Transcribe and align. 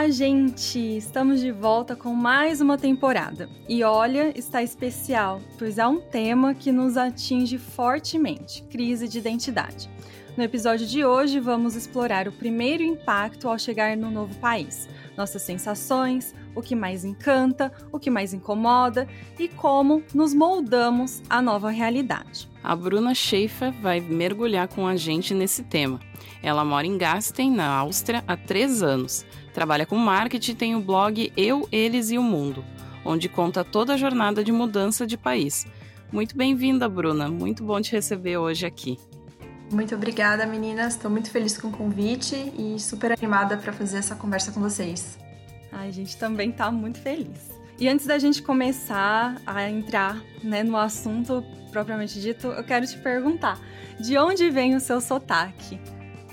Olá, 0.00 0.08
gente! 0.08 0.78
Estamos 0.78 1.40
de 1.40 1.52
volta 1.52 1.94
com 1.94 2.14
mais 2.14 2.62
uma 2.62 2.78
temporada. 2.78 3.50
E 3.68 3.84
olha, 3.84 4.32
está 4.34 4.62
especial, 4.62 5.42
pois 5.58 5.78
há 5.78 5.90
um 5.90 6.00
tema 6.00 6.54
que 6.54 6.72
nos 6.72 6.96
atinge 6.96 7.58
fortemente: 7.58 8.62
crise 8.70 9.06
de 9.06 9.18
identidade. 9.18 9.90
No 10.38 10.42
episódio 10.42 10.86
de 10.86 11.04
hoje, 11.04 11.38
vamos 11.38 11.76
explorar 11.76 12.26
o 12.26 12.32
primeiro 12.32 12.82
impacto 12.82 13.46
ao 13.46 13.58
chegar 13.58 13.94
no 13.94 14.10
novo 14.10 14.34
país, 14.36 14.88
nossas 15.18 15.42
sensações, 15.42 16.34
o 16.54 16.62
que 16.62 16.74
mais 16.74 17.04
encanta, 17.04 17.70
o 17.92 17.98
que 17.98 18.08
mais 18.08 18.32
incomoda 18.32 19.06
e 19.38 19.48
como 19.48 20.02
nos 20.14 20.32
moldamos 20.32 21.22
à 21.28 21.42
nova 21.42 21.68
realidade. 21.68 22.48
A 22.62 22.74
Bruna 22.74 23.14
Schaefer 23.14 23.70
vai 23.82 24.00
mergulhar 24.00 24.66
com 24.66 24.86
a 24.86 24.96
gente 24.96 25.34
nesse 25.34 25.62
tema. 25.62 26.00
Ela 26.42 26.64
mora 26.64 26.86
em 26.86 26.96
Gasten, 26.96 27.50
na 27.50 27.66
Áustria, 27.66 28.24
há 28.26 28.36
três 28.36 28.82
anos. 28.82 29.26
Trabalha 29.52 29.84
com 29.84 29.96
marketing 29.96 30.52
e 30.52 30.54
tem 30.54 30.76
o 30.76 30.80
blog 30.80 31.32
Eu, 31.36 31.68
Eles 31.72 32.10
e 32.10 32.18
o 32.18 32.22
Mundo, 32.22 32.64
onde 33.04 33.28
conta 33.28 33.64
toda 33.64 33.94
a 33.94 33.96
jornada 33.96 34.44
de 34.44 34.52
mudança 34.52 35.06
de 35.06 35.16
país. 35.16 35.66
Muito 36.12 36.36
bem-vinda, 36.36 36.88
Bruna. 36.88 37.28
Muito 37.28 37.64
bom 37.64 37.80
te 37.80 37.92
receber 37.92 38.36
hoje 38.36 38.66
aqui. 38.66 38.98
Muito 39.72 39.94
obrigada, 39.94 40.46
meninas. 40.46 40.94
Estou 40.94 41.10
muito 41.10 41.30
feliz 41.30 41.56
com 41.56 41.68
o 41.68 41.72
convite 41.72 42.34
e 42.58 42.78
super 42.78 43.12
animada 43.12 43.56
para 43.56 43.72
fazer 43.72 43.98
essa 43.98 44.16
conversa 44.16 44.50
com 44.50 44.60
vocês. 44.60 45.18
Ai, 45.70 45.88
a 45.88 45.92
gente 45.92 46.16
também 46.16 46.50
está 46.50 46.70
muito 46.70 46.98
feliz. 46.98 47.60
E 47.78 47.88
antes 47.88 48.06
da 48.06 48.18
gente 48.18 48.42
começar 48.42 49.40
a 49.46 49.68
entrar 49.68 50.20
né, 50.42 50.62
no 50.62 50.76
assunto 50.76 51.44
propriamente 51.70 52.20
dito, 52.20 52.48
eu 52.48 52.64
quero 52.64 52.86
te 52.86 52.98
perguntar: 52.98 53.58
de 53.98 54.18
onde 54.18 54.50
vem 54.50 54.74
o 54.74 54.80
seu 54.80 55.00
sotaque? 55.00 55.80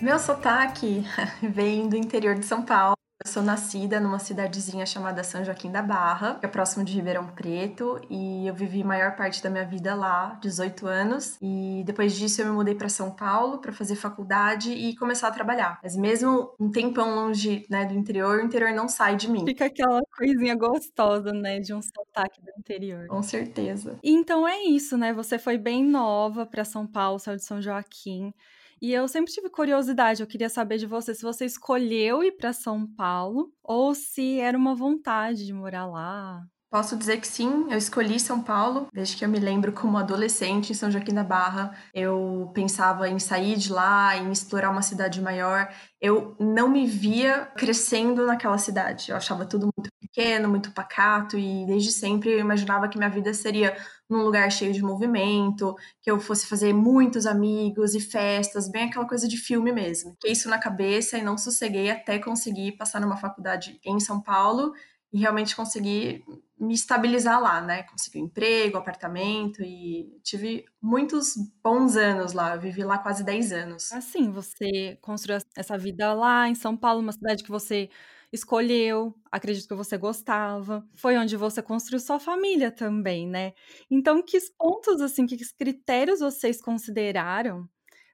Meu 0.02 0.18
sotaque 0.20 1.06
vem 1.42 1.88
do 1.88 1.96
interior 1.96 2.36
de 2.36 2.46
São 2.46 2.64
Paulo. 2.64 2.98
Eu 3.28 3.34
sou 3.34 3.44
nascida 3.44 4.00
numa 4.00 4.20
cidadezinha 4.20 4.86
chamada 4.86 5.22
São 5.22 5.44
Joaquim 5.44 5.70
da 5.70 5.82
Barra, 5.82 6.36
que 6.36 6.46
é 6.46 6.50
próximo 6.50 6.86
de 6.86 6.94
Ribeirão 6.94 7.28
Preto, 7.28 8.00
e 8.10 8.48
eu 8.48 8.56
vivi 8.56 8.84
a 8.84 8.86
maior 8.86 9.18
parte 9.18 9.44
da 9.44 9.50
minha 9.50 9.66
vida 9.66 9.94
lá, 9.96 10.40
18 10.42 10.88
anos. 10.88 11.38
E 11.42 11.84
depois 11.86 12.16
disso 12.16 12.42
eu 12.42 12.46
me 12.46 12.54
mudei 12.54 12.74
para 12.74 12.88
São 12.88 13.12
Paulo 13.12 13.58
para 13.58 13.74
fazer 13.74 13.98
faculdade 13.98 14.72
e 14.72 14.96
começar 14.96 15.28
a 15.28 15.32
trabalhar. 15.32 15.78
Mas 15.84 15.98
mesmo 15.98 16.56
um 16.58 16.72
tempão 16.72 17.16
longe, 17.16 17.66
né, 17.70 17.84
do 17.84 17.96
interior, 17.96 18.40
o 18.40 18.46
interior 18.46 18.72
não 18.72 18.88
sai 18.88 19.18
de 19.18 19.30
mim. 19.30 19.44
Fica 19.44 19.66
aquela 19.66 20.00
coisinha 20.18 20.56
gostosa, 20.56 21.34
né, 21.34 21.60
de 21.60 21.74
um 21.74 21.82
sotaque 21.82 22.42
do 22.42 22.52
interior. 22.58 23.08
Com 23.08 23.22
certeza. 23.22 24.00
E 24.02 24.10
então 24.10 24.48
é 24.48 24.64
isso, 24.64 24.98
né? 24.98 25.12
Você 25.12 25.38
foi 25.38 25.58
bem 25.58 25.84
nova 25.84 26.46
para 26.46 26.64
São 26.64 26.88
Paulo, 26.88 27.20
saiu 27.20 27.36
de 27.36 27.44
São 27.44 27.62
Joaquim. 27.62 28.34
E 28.82 28.94
eu 28.94 29.08
sempre 29.08 29.32
tive 29.32 29.50
curiosidade, 29.50 30.22
eu 30.22 30.28
queria 30.28 30.50
saber 30.50 30.78
de 30.78 30.86
você 30.86 31.14
se 31.16 31.24
você 31.24 31.46
escolheu 31.46 32.24
ir 32.24 32.34
para 32.34 32.54
São 32.54 32.86
Paulo 32.86 33.52
ou 33.64 33.96
se 33.96 34.40
era 34.40 34.58
uma 34.58 34.76
vontade 34.76 35.46
de 35.46 35.54
morar 35.54 35.88
lá. 35.88 36.44
Posso 36.70 36.98
dizer 36.98 37.22
que 37.22 37.28
sim, 37.28 37.66
eu 37.70 37.78
escolhi 37.78 38.20
São 38.20 38.44
Paulo, 38.44 38.88
desde 38.94 39.16
que 39.16 39.24
eu 39.24 39.30
me 39.30 39.40
lembro 39.40 39.72
como 39.72 39.98
adolescente 39.98 40.72
em 40.72 40.76
São 40.76 40.92
Joaquim 40.92 41.14
da 41.14 41.24
Barra. 41.24 41.74
Eu 41.94 42.52
pensava 42.54 43.08
em 43.08 43.20
sair 43.20 43.56
de 43.56 43.72
lá, 43.72 44.18
em 44.18 44.30
explorar 44.32 44.70
uma 44.70 44.82
cidade 44.82 45.22
maior. 45.22 45.74
Eu 46.02 46.36
não 46.38 46.68
me 46.68 46.86
via 46.86 47.46
crescendo 47.56 48.26
naquela 48.26 48.58
cidade. 48.58 49.12
Eu 49.12 49.16
achava 49.16 49.46
tudo 49.46 49.70
muito 49.78 49.90
pequeno, 50.18 50.50
muito 50.50 50.72
pacato 50.72 51.38
e 51.38 51.64
desde 51.68 51.92
sempre 51.92 52.32
eu 52.32 52.40
imaginava 52.40 52.90
que 52.90 52.98
minha 52.98 53.10
vida 53.10 53.32
seria 53.36 53.78
num 54.10 54.24
lugar 54.24 54.52
cheio 54.52 54.74
de 54.74 54.82
movimento, 54.82 55.76
que 56.02 56.10
eu 56.10 56.20
fosse 56.20 56.48
fazer 56.48 56.74
muitos 56.74 57.28
amigos 57.28 57.94
e 57.94 58.00
festas, 58.00 58.68
bem 58.68 58.86
aquela 58.86 59.08
coisa 59.08 59.28
de 59.28 59.38
filme 59.38 59.72
mesmo. 59.72 60.12
Fiquei 60.14 60.32
isso 60.32 60.50
na 60.50 60.58
cabeça 60.58 61.18
e 61.18 61.22
não 61.22 61.38
sosseguei 61.38 61.92
até 61.92 62.18
conseguir 62.18 62.72
passar 62.74 63.00
numa 63.00 63.18
faculdade 63.18 63.80
em 63.86 64.00
São 64.00 64.20
Paulo 64.20 64.74
e 65.14 65.20
realmente 65.20 65.56
conseguir 65.56 66.24
me 66.60 66.74
estabilizar 66.74 67.40
lá, 67.40 67.62
né? 67.62 67.84
Consegui 67.84 68.20
um 68.20 68.26
emprego, 68.26 68.78
apartamento 68.78 69.62
e 69.62 70.10
tive 70.24 70.66
muitos 70.82 71.36
bons 71.64 71.96
anos 71.96 72.34
lá. 72.34 72.56
Eu 72.56 72.62
vivi 72.62 72.84
lá 72.84 72.98
quase 72.98 73.24
10 73.24 73.52
anos. 73.52 73.92
Assim, 73.92 74.32
você 74.32 74.98
construiu 75.00 75.40
essa 75.56 75.78
vida 75.78 76.14
lá 76.14 76.50
em 76.50 76.56
São 76.56 76.76
Paulo, 76.76 77.02
uma 77.02 77.12
cidade 77.12 77.44
que 77.44 77.52
você 77.52 77.90
escolheu, 78.32 79.16
acredito 79.32 79.68
que 79.68 79.76
você 79.76 79.98
gostava. 79.98 80.86
Foi 80.96 81.18
onde 81.18 81.36
você 81.38 81.62
construiu 81.62 82.00
sua 82.00 82.20
família 82.20 82.72
também, 82.72 83.28
né? 83.28 83.54
Então, 83.90 84.22
que 84.24 84.38
pontos 84.58 85.02
assim, 85.02 85.26
que 85.26 85.38
critérios 85.58 86.20
vocês 86.20 86.62
consideraram 86.62 87.68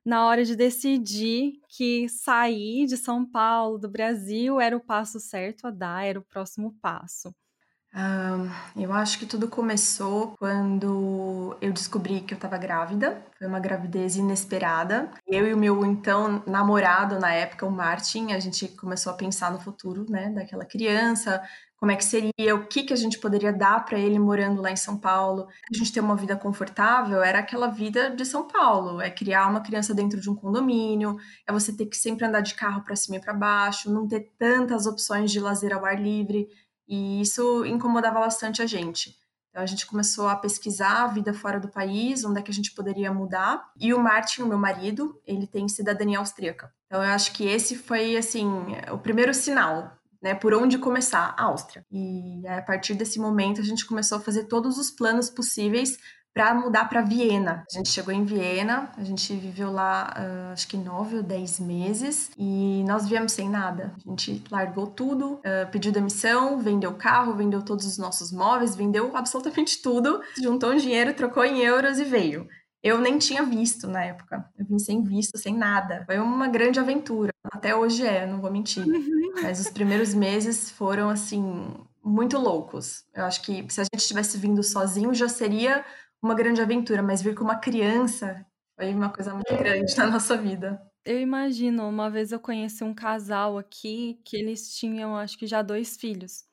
na 0.05 0.25
hora 0.27 0.43
de 0.45 0.55
decidir 0.55 1.53
que 1.69 2.09
sair 2.09 2.85
de 2.87 2.97
São 2.97 3.25
Paulo, 3.25 3.77
do 3.79 3.89
Brasil, 3.89 4.59
era 4.59 4.75
o 4.77 4.83
passo 4.83 5.19
certo 5.19 5.67
a 5.67 5.71
dar, 5.71 6.05
era 6.05 6.19
o 6.19 6.23
próximo 6.25 6.75
passo? 6.81 7.33
Eu 8.75 8.91
acho 8.91 9.19
que 9.19 9.25
tudo 9.25 9.47
começou 9.47 10.35
quando 10.39 11.55
eu 11.61 11.71
descobri 11.71 12.21
que 12.21 12.33
eu 12.33 12.37
estava 12.37 12.57
grávida. 12.57 13.23
Foi 13.37 13.47
uma 13.47 13.59
gravidez 13.59 14.15
inesperada. 14.15 15.11
Eu 15.27 15.47
e 15.47 15.53
o 15.53 15.57
meu 15.57 15.85
então 15.85 16.41
namorado 16.47 17.19
na 17.19 17.31
época, 17.31 17.65
o 17.65 17.71
Martin, 17.71 18.31
a 18.31 18.39
gente 18.39 18.67
começou 18.69 19.11
a 19.11 19.15
pensar 19.15 19.51
no 19.51 19.59
futuro, 19.59 20.05
né, 20.09 20.29
daquela 20.29 20.65
criança, 20.65 21.41
como 21.83 21.91
é 21.91 21.97
que 21.97 22.05
seria, 22.05 22.55
o 22.55 22.65
que 22.65 22.83
que 22.83 22.93
a 22.93 22.95
gente 22.95 23.19
poderia 23.19 23.51
dar 23.51 23.83
para 23.83 23.99
ele 23.99 24.17
morando 24.17 24.61
lá 24.61 24.71
em 24.71 24.75
São 24.77 24.97
Paulo. 24.97 25.49
A 25.69 25.77
gente 25.77 25.91
ter 25.91 25.99
uma 25.99 26.15
vida 26.15 26.33
confortável 26.33 27.21
era 27.21 27.39
aquela 27.39 27.67
vida 27.67 28.09
de 28.09 28.23
São 28.23 28.47
Paulo, 28.47 29.01
é 29.01 29.09
criar 29.09 29.49
uma 29.49 29.59
criança 29.59 29.93
dentro 29.93 30.21
de 30.21 30.29
um 30.29 30.35
condomínio, 30.35 31.17
é 31.45 31.51
você 31.51 31.75
ter 31.75 31.87
que 31.87 31.97
sempre 31.97 32.25
andar 32.25 32.39
de 32.39 32.55
carro 32.55 32.85
para 32.85 32.95
cima 32.95 33.17
e 33.17 33.19
para 33.19 33.33
baixo, 33.33 33.91
não 33.91 34.07
ter 34.07 34.31
tantas 34.39 34.85
opções 34.85 35.29
de 35.29 35.41
lazer 35.41 35.73
ao 35.73 35.85
ar 35.85 36.01
livre. 36.01 36.47
E 36.93 37.21
isso 37.21 37.65
incomodava 37.65 38.19
bastante 38.19 38.61
a 38.61 38.67
gente. 38.67 39.17
Então 39.49 39.63
a 39.63 39.65
gente 39.65 39.87
começou 39.87 40.27
a 40.27 40.35
pesquisar 40.35 41.03
a 41.03 41.07
vida 41.07 41.33
fora 41.33 41.59
do 41.59 41.67
país, 41.67 42.23
onde 42.23 42.39
é 42.39 42.43
que 42.43 42.51
a 42.51 42.53
gente 42.53 42.71
poderia 42.71 43.11
mudar. 43.11 43.71
E 43.79 43.95
o 43.95 43.99
Martin, 43.99 44.43
o 44.43 44.47
meu 44.47 44.59
marido, 44.59 45.19
ele 45.25 45.47
tem 45.47 45.67
cidadania 45.67 46.19
austríaca. 46.19 46.71
Então 46.85 47.03
eu 47.03 47.09
acho 47.09 47.33
que 47.33 47.45
esse 47.47 47.75
foi 47.75 48.15
assim 48.15 48.47
o 48.91 48.97
primeiro 48.99 49.33
sinal, 49.33 49.97
né, 50.21 50.35
por 50.35 50.53
onde 50.53 50.77
começar, 50.77 51.33
a 51.35 51.45
Áustria. 51.45 51.83
E 51.91 52.45
a 52.47 52.61
partir 52.61 52.93
desse 52.93 53.19
momento 53.19 53.59
a 53.59 53.63
gente 53.63 53.87
começou 53.87 54.19
a 54.19 54.21
fazer 54.21 54.43
todos 54.43 54.77
os 54.77 54.91
planos 54.91 55.31
possíveis 55.31 55.97
para 56.33 56.53
mudar 56.55 56.89
para 56.89 57.01
Viena. 57.01 57.63
A 57.71 57.77
gente 57.77 57.89
chegou 57.89 58.13
em 58.13 58.25
Viena, 58.25 58.91
a 58.97 59.03
gente 59.03 59.33
viveu 59.35 59.71
lá 59.71 60.13
uh, 60.17 60.53
acho 60.53 60.67
que 60.67 60.75
nove 60.75 61.17
ou 61.17 61.23
dez 61.23 61.59
meses 61.59 62.31
e 62.37 62.83
nós 62.87 63.07
viemos 63.07 63.33
sem 63.33 63.47
nada. 63.47 63.93
A 64.05 64.09
gente 64.09 64.43
largou 64.49 64.87
tudo, 64.87 65.33
uh, 65.33 65.71
pediu 65.71 65.91
demissão, 65.91 66.59
vendeu 66.59 66.91
o 66.91 66.95
carro, 66.95 67.35
vendeu 67.35 67.61
todos 67.61 67.85
os 67.85 67.97
nossos 67.97 68.31
móveis, 68.31 68.75
vendeu 68.75 69.15
absolutamente 69.15 69.81
tudo, 69.81 70.21
juntou 70.41 70.71
um 70.71 70.77
dinheiro, 70.77 71.13
trocou 71.13 71.45
em 71.45 71.59
euros 71.59 71.99
e 71.99 72.03
veio. 72.03 72.47
Eu 72.81 72.99
nem 72.99 73.17
tinha 73.17 73.43
visto 73.43 73.87
na 73.87 74.03
época. 74.03 74.45
Eu 74.57 74.65
vim 74.65 74.77
sem 74.77 75.01
visto, 75.03 75.37
sem 75.37 75.55
nada. 75.55 76.03
Foi 76.05 76.19
uma 76.19 76.49
grande 76.49 76.81
aventura. 76.81 77.31
Até 77.45 77.73
hoje 77.73 78.05
é, 78.05 78.25
não 78.25 78.41
vou 78.41 78.51
mentir. 78.51 78.85
Uhum. 78.85 79.31
Mas 79.41 79.61
os 79.61 79.69
primeiros 79.69 80.13
meses 80.13 80.69
foram, 80.69 81.09
assim, 81.09 81.73
muito 82.03 82.37
loucos. 82.37 83.05
Eu 83.15 83.23
acho 83.23 83.41
que 83.41 83.65
se 83.69 83.79
a 83.79 83.85
gente 83.85 84.05
tivesse 84.05 84.37
vindo 84.37 84.61
sozinho, 84.61 85.13
já 85.13 85.29
seria 85.29 85.85
uma 86.23 86.33
grande 86.33 86.61
aventura, 86.61 87.03
mas 87.03 87.21
vir 87.21 87.35
com 87.35 87.43
uma 87.43 87.57
criança 87.57 88.45
foi 88.75 88.93
uma 88.93 89.09
coisa 89.09 89.33
muito 89.33 89.55
grande 89.55 89.95
na 89.97 90.07
nossa 90.07 90.37
vida. 90.37 90.81
Eu 91.05 91.19
imagino, 91.19 91.87
uma 91.87 92.09
vez 92.09 92.31
eu 92.31 92.39
conheci 92.39 92.81
um 92.83 92.93
casal 92.93 93.57
aqui 93.57 94.19
que 94.23 94.37
eles 94.37 94.73
tinham, 94.73 95.17
acho 95.17 95.37
que 95.37 95.45
já 95.45 95.61
dois 95.61 95.97
filhos. 95.97 96.45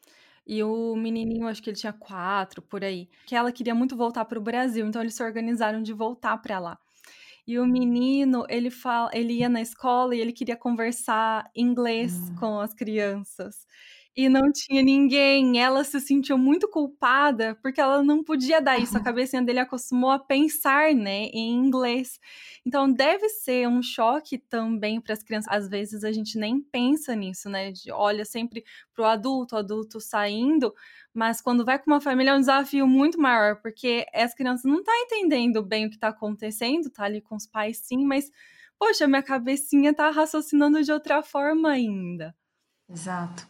E 0.44 0.60
o 0.64 0.96
menininho, 0.96 1.46
acho 1.46 1.62
que 1.62 1.70
ele 1.70 1.76
tinha 1.76 1.92
quatro, 1.92 2.60
por 2.60 2.82
aí. 2.82 3.08
Que 3.26 3.36
ela 3.36 3.52
queria 3.52 3.74
muito 3.74 3.96
voltar 3.96 4.24
para 4.24 4.38
o 4.38 4.42
Brasil, 4.42 4.84
então 4.84 5.00
eles 5.00 5.14
se 5.14 5.22
organizaram 5.22 5.80
de 5.80 5.92
voltar 5.92 6.36
para 6.38 6.58
lá. 6.58 6.78
E 7.46 7.58
o 7.58 7.66
menino, 7.66 8.44
ele 8.48 8.70
fala, 8.70 9.10
ele 9.14 9.34
ia 9.34 9.48
na 9.48 9.60
escola 9.60 10.16
e 10.16 10.20
ele 10.20 10.32
queria 10.32 10.56
conversar 10.56 11.48
inglês 11.54 12.12
hum. 12.14 12.34
com 12.36 12.60
as 12.60 12.74
crianças. 12.74 13.66
E 14.16 14.28
não 14.28 14.50
tinha 14.52 14.82
ninguém. 14.82 15.60
Ela 15.60 15.84
se 15.84 16.00
sentiu 16.00 16.36
muito 16.36 16.68
culpada 16.68 17.56
porque 17.62 17.80
ela 17.80 18.02
não 18.02 18.22
podia 18.24 18.60
dar 18.60 18.78
isso. 18.78 18.96
A 18.96 19.02
cabecinha 19.02 19.42
dele 19.42 19.60
acostumou 19.60 20.10
a 20.10 20.18
pensar, 20.18 20.94
né, 20.94 21.26
em 21.32 21.52
inglês. 21.54 22.18
Então 22.66 22.90
deve 22.92 23.28
ser 23.28 23.68
um 23.68 23.82
choque 23.82 24.38
também 24.38 25.00
para 25.00 25.12
as 25.14 25.22
crianças. 25.22 25.52
Às 25.52 25.68
vezes 25.68 26.04
a 26.04 26.12
gente 26.12 26.38
nem 26.38 26.60
pensa 26.60 27.14
nisso, 27.14 27.48
né? 27.48 27.72
De, 27.72 27.90
olha 27.92 28.24
sempre 28.24 28.64
pro 28.94 29.04
adulto, 29.04 29.54
o 29.54 29.58
adulto 29.58 30.00
saindo, 30.00 30.74
mas 31.14 31.40
quando 31.40 31.64
vai 31.64 31.78
com 31.78 31.90
uma 31.90 32.00
família 32.00 32.30
é 32.32 32.34
um 32.34 32.40
desafio 32.40 32.86
muito 32.86 33.20
maior, 33.20 33.60
porque 33.62 34.06
as 34.14 34.34
crianças 34.34 34.64
não 34.64 34.78
estão 34.78 34.94
tá 34.94 35.00
entendendo 35.00 35.62
bem 35.64 35.86
o 35.86 35.90
que 35.90 35.96
está 35.96 36.08
acontecendo, 36.08 36.90
tá 36.90 37.04
ali 37.04 37.20
com 37.20 37.36
os 37.36 37.46
pais 37.46 37.78
sim, 37.78 38.04
mas 38.04 38.30
poxa, 38.78 39.06
minha 39.06 39.22
cabecinha 39.22 39.94
tá 39.94 40.10
raciocinando 40.10 40.82
de 40.82 40.92
outra 40.92 41.22
forma 41.22 41.70
ainda. 41.70 42.34
Exato. 42.88 43.49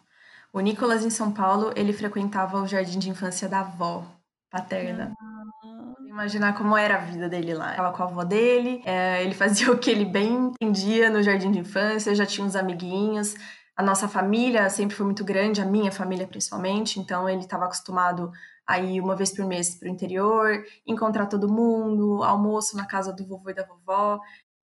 O 0.52 0.60
Nicolas 0.60 1.04
em 1.04 1.10
São 1.10 1.30
Paulo, 1.30 1.72
ele 1.76 1.92
frequentava 1.92 2.60
o 2.60 2.66
jardim 2.66 2.98
de 2.98 3.08
infância 3.08 3.48
da 3.48 3.60
avó 3.60 4.04
paterna. 4.50 5.12
Ah. 5.20 5.94
Imaginar 6.06 6.54
como 6.54 6.76
era 6.76 6.96
a 6.96 6.98
vida 6.98 7.28
dele 7.28 7.54
lá. 7.54 7.76
Ela 7.76 7.92
com 7.92 8.02
a 8.02 8.06
avó 8.06 8.24
dele, 8.24 8.82
é, 8.84 9.22
ele 9.22 9.32
fazia 9.32 9.70
o 9.72 9.78
que 9.78 9.90
ele 9.90 10.04
bem 10.04 10.52
entendia 10.60 11.08
no 11.08 11.22
jardim 11.22 11.52
de 11.52 11.60
infância, 11.60 12.14
já 12.14 12.26
tinha 12.26 12.44
uns 12.44 12.56
amiguinhos. 12.56 13.36
A 13.76 13.82
nossa 13.82 14.08
família 14.08 14.68
sempre 14.68 14.96
foi 14.96 15.06
muito 15.06 15.24
grande, 15.24 15.62
a 15.62 15.64
minha 15.64 15.92
família 15.92 16.26
principalmente, 16.26 16.98
então 16.98 17.28
ele 17.28 17.40
estava 17.40 17.64
acostumado 17.64 18.32
a 18.66 18.78
ir 18.78 19.00
uma 19.00 19.16
vez 19.16 19.34
por 19.34 19.46
mês 19.46 19.76
para 19.76 19.88
o 19.88 19.90
interior, 19.90 20.64
encontrar 20.86 21.26
todo 21.26 21.50
mundo, 21.50 22.22
almoço 22.22 22.76
na 22.76 22.86
casa 22.86 23.12
do 23.12 23.26
vovô 23.26 23.50
e 23.50 23.54
da 23.54 23.64
vovó. 23.64 24.20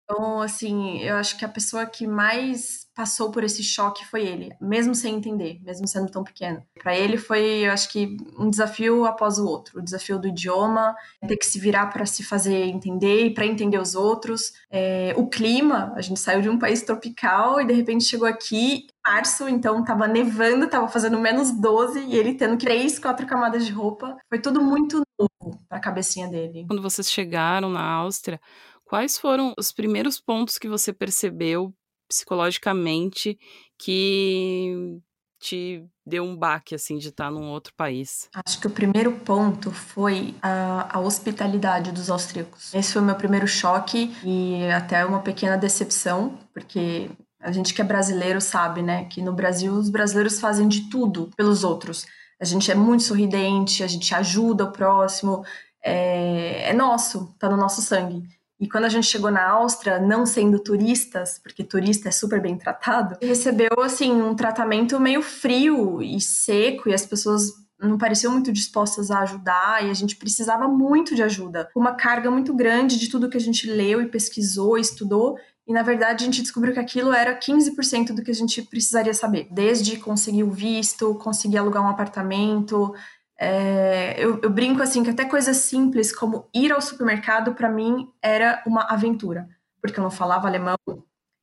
Então, 0.09 0.42
assim, 0.42 1.00
eu 1.00 1.18
acho 1.18 1.38
que 1.38 1.44
a 1.44 1.50
pessoa 1.50 1.86
que 1.86 2.07
mais 2.07 2.88
passou 2.95 3.30
por 3.30 3.44
esse 3.44 3.62
choque 3.62 4.06
foi 4.07 4.25
ele, 4.25 4.56
mesmo 4.59 4.95
sem 4.95 5.13
entender, 5.13 5.59
mesmo 5.62 5.86
sendo 5.86 6.09
tão 6.09 6.24
pequeno. 6.24 6.63
Para 6.81 6.98
ele 6.98 7.18
foi, 7.18 7.65
eu 7.65 7.71
acho 7.71 7.89
que, 7.89 8.15
um 8.39 8.50
desafio 8.50 9.06
após 9.06 9.38
o 9.38 9.45
outro. 9.45 9.80
O 9.80 9.83
desafio 9.83 10.18
do 10.18 10.30
idioma, 10.30 10.95
ter 11.27 11.36
que 11.36 11.45
se 11.45 11.59
virar 11.59 11.88
para 11.88 12.06
se 12.06 12.24
fazer 12.24 12.63
entender 12.63 13.25
e 13.25 13.33
para 13.33 13.45
entender 13.45 13.80
os 13.80 13.95
outros. 13.95 14.54
É, 14.71 15.13
o 15.18 15.27
clima, 15.27 15.94
a 15.95 16.01
gente 16.01 16.19
saiu 16.19 16.42
de 16.42 16.50
um 16.50 16.57
país 16.57 16.81
tropical 16.81 17.60
e 17.60 17.68
de 17.68 17.74
repente 17.74 18.06
chegou 18.06 18.27
aqui 18.27 18.88
março, 19.06 19.48
então 19.48 19.83
tava 19.83 20.07
nevando, 20.07 20.68
tava 20.68 20.88
fazendo 20.88 21.19
menos 21.19 21.51
12 21.51 22.00
e 22.00 22.15
ele 22.15 22.33
tendo 22.33 22.57
três, 22.57 22.98
quatro 22.98 23.27
camadas 23.27 23.65
de 23.65 23.71
roupa. 23.71 24.18
Foi 24.27 24.39
tudo 24.39 24.62
muito 24.62 25.01
novo 25.19 25.60
para 25.69 25.77
a 25.77 25.81
cabecinha 25.81 26.27
dele. 26.27 26.65
Quando 26.68 26.81
vocês 26.81 27.10
chegaram 27.10 27.69
na 27.69 27.81
Áustria, 27.81 28.39
Quais 28.88 29.18
foram 29.18 29.54
os 29.57 29.72
primeiros 29.72 30.19
pontos 30.19 30.57
que 30.57 30.68
você 30.68 30.94
percebeu 30.94 31.74
psicologicamente 32.07 33.38
que 33.78 35.00
te 35.39 35.84
deu 36.06 36.24
um 36.24 36.36
baque 36.36 36.74
assim 36.74 36.98
de 36.98 37.10
estar 37.10 37.30
num 37.30 37.50
outro 37.50 37.74
país? 37.75 38.30
Acho 38.45 38.60
que 38.60 38.68
o 38.68 38.72
primeiro 38.72 39.12
ponto 39.12 39.72
foi 39.72 40.34
a, 40.42 40.98
a, 40.98 41.00
hospitalidade 41.00 41.92
dos 41.92 42.10
austríacos. 42.10 42.74
Esse 42.74 42.94
foi 42.94 43.01
o 43.01 43.06
meu 43.06 43.16
primeiro 43.16 43.48
choque 43.48 44.16
e 44.24 44.66
até 44.72 45.06
uma 45.06 45.19
pequena 45.19 45.57
decepção, 45.57 46.39
porque 46.54 47.10
a 47.42 47.51
gente 47.51 47.74
que 47.74 47.81
é 47.81 47.86
brasileiro 47.86 48.39
sabe, 48.42 48.81
né, 48.81 49.06
que 49.06 49.22
no 49.22 49.34
Brasil 49.34 49.74
os 49.74 49.89
brasileiros 49.89 50.39
fazem 50.39 50.68
de 50.68 50.89
tudo 50.89 51.30
pelos 51.36 51.63
outros. 51.63 52.06
A 52.39 52.45
gente 52.45 52.72
é 52.72 52.75
muito 52.75 53.04
sorridente, 53.04 53.84
a 53.84 53.88
gente 53.88 54.16
ajuda 54.16 54.63
o 54.63 54.72
próximo, 54.72 55.44
é, 55.84 56.69
é 56.69 56.74
nosso, 56.74 57.36
tá 57.38 57.50
no 57.50 57.57
nosso 57.57 57.81
sangue. 57.81 58.37
E 58.59 58.68
quando 58.68 58.86
a 58.86 58.89
gente 58.89 59.06
chegou 59.06 59.30
na 59.30 59.48
Áustria, 59.48 60.00
não 60.00 60.25
sendo 60.25 60.59
turistas, 60.59 61.39
porque 61.42 61.63
turista 61.63 62.09
é 62.09 62.12
super 62.12 62.42
bem 62.42 62.57
tratado, 62.57 63.15
recebeu 63.21 63.81
assim 63.83 64.12
um 64.12 64.36
tratamento 64.36 65.00
meio 65.00 65.21
frio 65.21 66.01
e 66.01 66.19
seco 66.19 66.89
e 66.89 66.94
as 66.94 67.06
pessoas 67.06 67.51
não 67.80 67.98
pareciam 67.98 68.33
muito 68.33 68.51
dispostas 68.51 69.12
a 69.12 69.19
ajudar 69.19 69.86
e 69.86 69.92
a 69.92 69.94
gente 69.94 70.15
precisava 70.15 70.68
muito 70.68 71.13
de 71.13 71.21
ajuda. 71.21 71.69
Uma 71.75 71.94
carga 71.94 72.31
muito 72.31 72.54
grande 72.56 72.98
de 72.98 73.09
tudo 73.09 73.30
que 73.30 73.38
a 73.38 73.42
gente 73.42 73.69
leu 73.69 74.01
e 74.01 74.07
pesquisou, 74.07 74.77
estudou, 74.77 75.38
e 75.68 75.74
na 75.74 75.83
verdade 75.83 76.24
a 76.24 76.25
gente 76.25 76.42
descobriu 76.42 76.74
que 76.74 76.80
aquilo 76.80 77.13
era 77.13 77.38
15% 77.38 78.13
do 78.13 78.24
que 78.24 78.31
a 78.31 78.33
gente 78.33 78.62
precisaria 78.63 79.13
saber, 79.13 79.48
desde 79.51 79.98
conseguir 79.98 80.44
o 80.44 80.50
visto, 80.50 81.13
conseguir 81.15 81.57
alugar 81.57 81.83
um 81.83 81.89
apartamento, 81.89 82.94
é, 83.39 84.16
eu, 84.18 84.39
eu, 84.42 84.50
brinco 84.50 84.81
assim 84.81 85.04
que 85.04 85.12
até 85.12 85.24
coisas 85.24 85.57
simples 85.57 86.13
como 86.13 86.50
ir 86.54 86.72
ao 86.72 86.81
supermercado 86.81 87.54
para 87.54 87.69
mim 87.69 88.10
era 88.22 88.63
uma 88.66 88.84
aventura, 88.84 89.48
porque 89.81 90.00
eu 90.00 90.04
não 90.04 90.12
falava 90.12 90.48
alemão. 90.48 90.75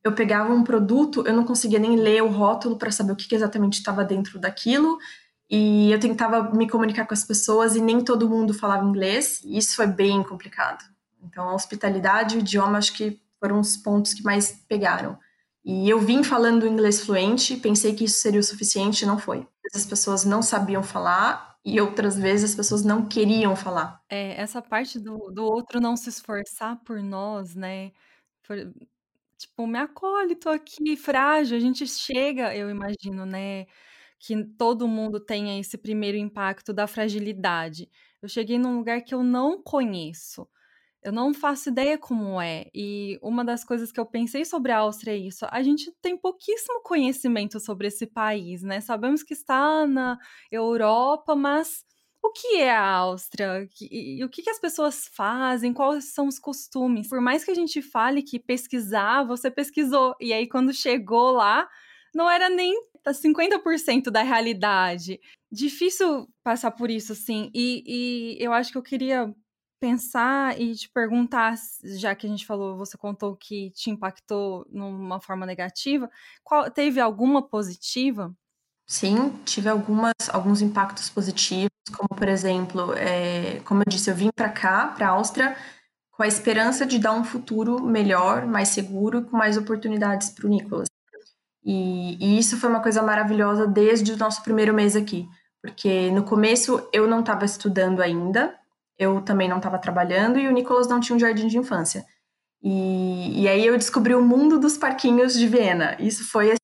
Eu 0.03 0.13
pegava 0.13 0.53
um 0.53 0.65
produto, 0.65 1.25
eu 1.27 1.33
não 1.33 1.45
conseguia 1.45 1.79
nem 1.79 1.97
ler 1.97 2.23
o 2.23 2.29
rótulo 2.29 2.77
para 2.77 2.91
saber 2.91 3.13
o 3.13 3.17
que, 3.17 3.29
que 3.29 3.35
exatamente 3.35 3.75
estava 3.75 4.05
dentro 4.05 4.39
daquilo, 4.39 4.99
e 5.49 5.93
eu 5.93 6.01
tentava 6.01 6.51
me 6.55 6.69
comunicar 6.69 7.07
com 7.07 7.15
as 7.15 7.25
pessoas 7.25 7.77
e 7.77 7.81
nem 7.81 8.01
todo 8.01 8.29
mundo 8.29 8.53
falava 8.53 8.85
inglês. 8.85 9.41
E 9.45 9.57
isso 9.57 9.77
foi 9.77 9.87
bem 9.87 10.23
complicado. 10.23 10.85
Então, 11.23 11.49
a 11.49 11.55
hospitalidade 11.55 12.35
e 12.35 12.39
o 12.39 12.41
idioma 12.41 12.79
acho 12.79 12.93
que 12.95 13.21
foram 13.39 13.61
os 13.61 13.77
pontos 13.77 14.15
que 14.15 14.23
mais 14.23 14.65
pegaram. 14.69 15.19
E 15.65 15.89
eu 15.89 16.01
vim 16.01 16.23
falando 16.23 16.67
inglês 16.67 17.01
fluente, 17.01 17.57
pensei 17.57 17.95
que 17.95 18.05
isso 18.05 18.19
seria 18.19 18.41
o 18.41 18.45
suficiente, 18.45 19.07
não 19.07 19.19
foi. 19.19 19.47
As 19.75 19.87
pessoas 19.87 20.25
não 20.25 20.43
sabiam 20.43 20.83
falar 20.83 21.54
e 21.65 21.81
outras 21.81 22.19
vezes 22.19 22.51
as 22.51 22.57
pessoas 22.57 22.85
não 22.85 23.09
queriam 23.09 23.57
falar. 23.57 24.03
É, 24.09 24.41
essa 24.41 24.61
parte 24.61 25.01
do, 25.01 25.17
do 25.33 25.45
outro 25.45 25.81
não 25.81 25.97
se 25.97 26.11
esforçar 26.11 26.77
por 26.85 27.03
nós, 27.03 27.55
né? 27.55 27.93
Por, 28.47 28.57
tipo, 29.39 29.67
me 29.67 29.79
acolhe, 29.79 30.37
tô 30.37 30.51
aqui, 30.51 30.97
frágil. 30.97 31.57
A 31.57 31.61
gente 31.61 31.87
chega, 31.87 32.55
eu 32.55 32.71
imagino, 32.71 33.25
né? 33.27 33.67
Que 34.19 34.45
todo 34.59 34.89
mundo 34.89 35.21
tenha 35.21 35.59
esse 35.59 35.79
primeiro 35.79 36.19
impacto 36.19 36.73
da 36.73 36.87
fragilidade. 36.87 37.89
Eu 38.21 38.29
cheguei 38.29 38.59
num 38.59 38.77
lugar 38.79 39.03
que 39.03 39.15
eu 39.15 39.23
não 39.23 39.63
conheço. 39.63 40.49
Eu 41.05 41.13
não 41.13 41.35
faço 41.35 41.69
ideia 41.69 41.99
como 41.99 42.41
é. 42.41 42.71
E 42.75 43.19
uma 43.23 43.45
das 43.45 43.63
coisas 43.63 43.93
que 43.93 44.01
eu 44.01 44.07
pensei 44.07 44.45
sobre 44.45 44.73
a 44.73 44.79
Áustria 44.79 45.13
é 45.13 45.19
isso. 45.19 45.47
A 45.51 45.63
gente 45.63 45.93
tem 46.01 46.17
pouquíssimo 46.17 46.83
conhecimento 46.83 47.61
sobre 47.61 47.89
esse 47.89 48.07
país, 48.07 48.63
né? 48.63 48.81
Sabemos 48.81 49.23
que 49.23 49.35
está 49.35 49.87
na 49.87 50.19
Europa, 50.51 51.37
mas 51.37 51.85
o 52.23 52.33
que 52.33 52.57
é 52.57 52.71
a 52.75 52.89
Áustria? 52.89 53.69
E, 53.79 54.25
o 54.25 54.31
que, 54.31 54.49
as 54.49 54.59
pessoas 54.59 55.07
fazem? 55.15 55.75
Quais 55.75 56.15
são 56.15 56.27
os 56.27 56.39
costumes? 56.39 57.07
Por 57.07 57.21
mais 57.21 57.45
que 57.45 57.51
a 57.51 57.55
gente 57.55 57.83
fale 57.83 58.23
que 58.23 58.39
pesquisar, 58.39 59.25
você 59.25 59.51
pesquisou. 59.51 60.15
E 60.19 60.33
aí, 60.33 60.49
quando 60.49 60.73
chegou 60.73 61.33
lá, 61.33 61.69
não 62.15 62.31
era 62.31 62.49
nem 62.49 62.75
50% 63.07 64.11
da 64.11 64.23
realidade. 64.23 65.21
Difícil 65.53 66.27
passar 66.43 66.71
por 66.71 66.91
isso, 66.91 67.13
assim. 67.13 67.51
E, 67.55 67.85
e 67.87 68.43
eu 68.43 68.55
acho 68.55 68.73
que 68.73 68.79
eu 68.79 68.83
queria 68.83 69.31
pensar 69.81 70.61
e 70.61 70.75
te 70.75 70.89
perguntar, 70.89 71.55
já 71.83 72.15
que 72.15 72.27
a 72.27 72.31
gente 72.31 72.47
falou, 72.47 72.77
você 72.77 72.97
contou 72.97 73.37
que 73.37 73.71
te 73.71 73.91
impactou 73.91 74.67
numa 74.71 75.21
forma 75.21 75.45
negativa, 75.45 76.11
qual, 76.43 76.71
teve 76.71 77.01
alguma 77.01 77.43
positiva? 77.43 78.35
Sim, 78.87 79.31
tive 79.45 79.69
algumas, 79.69 80.13
alguns 80.31 80.61
impactos 80.61 81.09
positivos, 81.09 81.71
como 81.97 82.09
por 82.09 82.29
exemplo, 82.29 82.93
é, 82.95 83.61
como 83.65 83.81
eu 83.81 83.87
disse, 83.89 84.11
eu 84.11 84.15
vim 84.15 84.31
para 84.35 84.49
cá, 84.49 84.89
para 84.89 85.09
a 85.09 85.11
Áustria, 85.11 85.57
com 86.11 86.23
a 86.23 86.27
esperança 86.27 86.85
de 86.87 86.99
dar 86.99 87.13
um 87.13 87.25
futuro 87.25 87.83
melhor, 87.83 88.47
mais 88.47 88.69
seguro, 88.69 89.25
com 89.25 89.37
mais 89.37 89.57
oportunidades 89.57 90.31
para 90.31 90.47
o 90.47 90.49
Nicolas. 90.49 90.89
E, 91.65 92.17
e 92.21 92.39
isso 92.39 92.59
foi 92.59 92.69
uma 92.69 92.83
coisa 92.83 93.03
maravilhosa 93.03 93.67
desde 93.67 94.13
o 94.13 94.17
nosso 94.17 94.43
primeiro 94.43 94.75
mês 94.75 94.95
aqui, 94.95 95.27
porque 95.63 96.11
no 96.11 96.23
começo 96.23 96.87
eu 96.93 97.09
não 97.09 97.21
estava 97.21 97.47
estudando 97.47 98.03
ainda, 98.03 98.55
eu 98.99 99.23
também 99.23 99.49
não 99.49 99.59
estava 99.59 99.79
trabalhando 99.79 100.39
e 100.39 100.47
o 100.47 100.53
Nicolas 100.53 100.89
não 100.89 101.01
tinha 101.01 101.17
um 101.17 101.21
jardim 101.21 101.47
de 101.47 101.59
infância. 101.59 102.05
E, 102.63 103.43
e 103.43 103.49
aí 103.49 103.67
eu 103.67 103.77
descobri 103.77 104.15
o 104.15 104.23
mundo 104.23 104.59
dos 104.59 104.79
parquinhos 104.79 105.35
de 105.35 105.47
Viena. 105.47 105.97
Isso 106.01 106.25
foi 106.31 106.47
assim, 106.47 106.59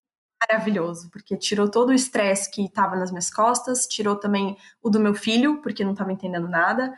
maravilhoso, 0.48 1.10
porque 1.10 1.36
tirou 1.36 1.70
todo 1.70 1.90
o 1.90 1.94
estresse 1.94 2.50
que 2.50 2.64
estava 2.64 2.96
nas 2.96 3.10
minhas 3.10 3.30
costas, 3.30 3.86
tirou 3.86 4.16
também 4.16 4.56
o 4.82 4.88
do 4.88 4.98
meu 4.98 5.14
filho, 5.14 5.60
porque 5.60 5.84
não 5.84 5.92
estava 5.92 6.12
entendendo 6.12 6.48
nada, 6.48 6.92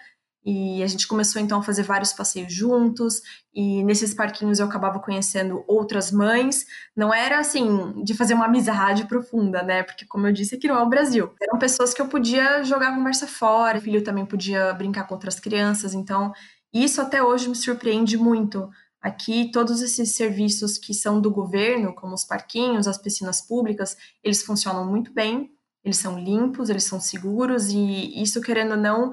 e 0.44 0.82
a 0.82 0.86
gente 0.86 1.06
começou 1.06 1.40
então 1.40 1.60
a 1.60 1.62
fazer 1.62 1.84
vários 1.84 2.12
passeios 2.12 2.52
juntos, 2.52 3.20
e 3.54 3.84
nesses 3.84 4.12
parquinhos 4.12 4.58
eu 4.58 4.66
acabava 4.66 4.98
conhecendo 4.98 5.64
outras 5.68 6.10
mães. 6.10 6.66
Não 6.96 7.14
era 7.14 7.38
assim 7.38 8.02
de 8.02 8.14
fazer 8.14 8.34
uma 8.34 8.46
amizade 8.46 9.06
profunda, 9.06 9.62
né? 9.62 9.82
Porque, 9.82 10.04
como 10.06 10.26
eu 10.26 10.32
disse, 10.32 10.56
aqui 10.56 10.66
não 10.66 10.76
é 10.76 10.82
o 10.82 10.88
Brasil. 10.88 11.32
Eram 11.40 11.58
pessoas 11.58 11.94
que 11.94 12.02
eu 12.02 12.08
podia 12.08 12.64
jogar 12.64 12.94
conversa 12.94 13.26
fora, 13.26 13.78
o 13.78 13.80
filho 13.80 14.02
também 14.02 14.26
podia 14.26 14.72
brincar 14.74 15.06
com 15.06 15.14
outras 15.14 15.38
crianças, 15.38 15.94
então 15.94 16.32
isso 16.72 17.00
até 17.00 17.22
hoje 17.22 17.48
me 17.48 17.54
surpreende 17.56 18.16
muito. 18.16 18.68
Aqui, 19.00 19.50
todos 19.52 19.82
esses 19.82 20.14
serviços 20.14 20.78
que 20.78 20.94
são 20.94 21.20
do 21.20 21.30
governo, 21.30 21.94
como 21.94 22.14
os 22.14 22.24
parquinhos, 22.24 22.86
as 22.86 22.98
piscinas 22.98 23.40
públicas, 23.40 23.96
eles 24.22 24.42
funcionam 24.42 24.86
muito 24.88 25.12
bem, 25.12 25.50
eles 25.84 25.98
são 25.98 26.18
limpos, 26.18 26.70
eles 26.70 26.84
são 26.84 27.00
seguros, 27.00 27.68
e 27.70 28.22
isso, 28.22 28.40
querendo 28.40 28.72
ou 28.72 28.76
não, 28.76 29.12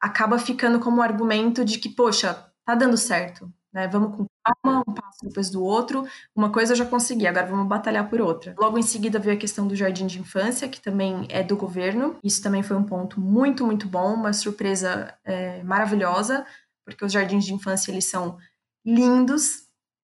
acaba 0.00 0.38
ficando 0.38 0.80
como 0.80 1.02
argumento 1.02 1.64
de 1.64 1.78
que, 1.78 1.88
poxa, 1.88 2.34
tá 2.64 2.74
dando 2.74 2.96
certo, 2.96 3.52
né? 3.72 3.88
Vamos 3.88 4.16
com 4.16 4.26
calma, 4.44 4.84
um 4.86 4.92
passo 4.92 5.18
depois 5.22 5.48
do 5.48 5.62
outro. 5.62 6.06
Uma 6.34 6.50
coisa 6.50 6.72
eu 6.72 6.76
já 6.76 6.84
consegui, 6.84 7.26
agora 7.26 7.46
vamos 7.46 7.66
batalhar 7.66 8.08
por 8.08 8.20
outra. 8.20 8.54
Logo 8.58 8.78
em 8.78 8.82
seguida 8.82 9.18
veio 9.18 9.36
a 9.36 9.38
questão 9.38 9.66
do 9.66 9.74
jardim 9.74 10.06
de 10.06 10.20
infância, 10.20 10.68
que 10.68 10.80
também 10.80 11.26
é 11.30 11.42
do 11.42 11.56
governo. 11.56 12.16
Isso 12.22 12.42
também 12.42 12.62
foi 12.62 12.76
um 12.76 12.84
ponto 12.84 13.20
muito, 13.20 13.64
muito 13.64 13.88
bom, 13.88 14.14
uma 14.14 14.32
surpresa 14.32 15.14
é, 15.24 15.62
maravilhosa, 15.62 16.44
porque 16.84 17.04
os 17.04 17.12
jardins 17.12 17.44
de 17.44 17.54
infância 17.54 17.90
eles 17.90 18.08
são 18.08 18.36
lindos. 18.84 19.62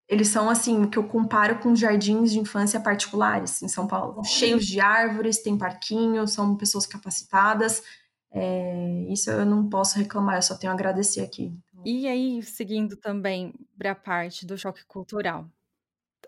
Eles 0.08 0.28
são 0.28 0.48
assim, 0.48 0.88
que 0.88 0.98
eu 0.98 1.04
comparo 1.04 1.58
com 1.58 1.76
jardins 1.76 2.32
de 2.32 2.38
infância 2.38 2.80
particulares 2.80 3.60
em 3.60 3.68
São 3.68 3.86
Paulo. 3.86 4.24
Cheios 4.24 4.64
de 4.64 4.80
árvores, 4.80 5.42
tem 5.42 5.58
parquinho, 5.58 6.26
são 6.26 6.56
pessoas 6.56 6.86
capacitadas. 6.86 7.82
É, 8.30 9.04
isso 9.08 9.30
eu 9.30 9.44
não 9.46 9.68
posso 9.68 9.98
reclamar, 9.98 10.36
eu 10.36 10.42
só 10.42 10.56
tenho 10.56 10.72
a 10.72 10.74
agradecer 10.74 11.22
aqui. 11.22 11.52
E 11.84 12.06
aí, 12.06 12.42
seguindo 12.42 12.96
também 12.96 13.54
para 13.76 13.92
a 13.92 13.94
parte 13.94 14.44
do 14.44 14.58
choque 14.58 14.84
cultural, 14.84 15.50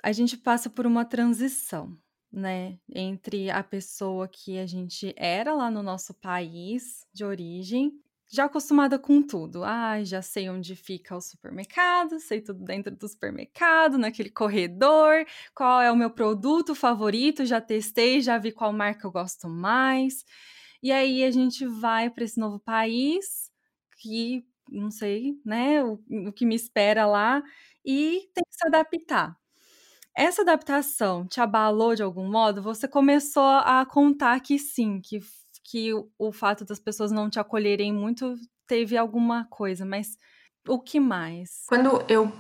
a 0.03 0.13
gente 0.13 0.37
passa 0.37 0.71
por 0.71 0.87
uma 0.87 1.05
transição, 1.05 1.97
né, 2.33 2.79
entre 2.95 3.51
a 3.51 3.63
pessoa 3.63 4.29
que 4.29 4.59
a 4.59 4.67
gente 4.67 5.15
era 5.17 5.55
lá 5.55 5.71
no 5.71 5.83
nosso 5.83 6.15
país 6.15 7.07
de 7.13 7.25
origem, 7.25 7.93
já 8.33 8.45
acostumada 8.45 8.99
com 8.99 9.21
tudo. 9.23 9.65
Ah, 9.65 10.03
já 10.05 10.23
sei 10.23 10.49
onde 10.49 10.77
fica 10.77 11.17
o 11.17 11.21
supermercado, 11.21 12.21
sei 12.21 12.41
tudo 12.41 12.65
dentro 12.65 12.95
do 12.95 13.09
supermercado, 13.09 13.99
naquele 13.99 14.31
corredor, 14.31 15.27
qual 15.55 15.83
é 15.83 15.91
o 15.91 15.97
meu 15.97 16.11
produto 16.11 16.75
favorito, 16.75 17.45
já 17.45 17.61
testei, 17.61 18.21
já 18.21 18.39
vi 18.39 18.53
qual 18.53 18.73
marca 18.73 19.07
eu 19.07 19.11
gosto 19.13 19.49
mais. 19.49 20.25
E 20.83 20.93
aí 20.93 21.25
a 21.25 21.31
gente 21.31 21.67
vai 21.67 22.11
para 22.11 22.25
esse 22.25 22.39
novo 22.39 22.59
país 22.59 23.51
que 23.99 24.45
não 24.71 24.91
sei, 24.91 25.35
né, 25.45 25.83
o, 25.83 26.01
o 26.29 26.33
que 26.33 26.47
me 26.47 26.55
espera 26.55 27.05
lá 27.05 27.43
e 27.85 28.31
tem 28.33 28.45
que 28.49 28.57
se 28.57 28.67
adaptar. 28.67 29.37
Essa 30.17 30.43
adaptação 30.43 31.27
te 31.27 31.41
abalou 31.41 31.95
de 31.95 32.03
algum 32.03 32.29
modo? 32.31 32.63
Você 32.63 32.87
começou 32.87 33.43
a 33.43 33.85
contar 33.87 34.41
que 34.41 34.59
sim, 34.59 35.01
que, 35.01 35.21
que 35.65 35.95
o, 35.95 36.11
o 36.19 36.33
fato 36.33 36.65
das 36.65 36.79
pessoas 36.79 37.11
não 37.11 37.31
te 37.31 37.41
acolherem 37.41 37.93
muito 37.93 38.37
teve 38.67 38.97
alguma 38.97 39.47
coisa, 39.47 39.85
mas 39.85 40.17
o 40.69 40.81
que 40.81 41.01
mais? 41.01 41.65
Quando 41.67 42.05
eu 42.09 42.31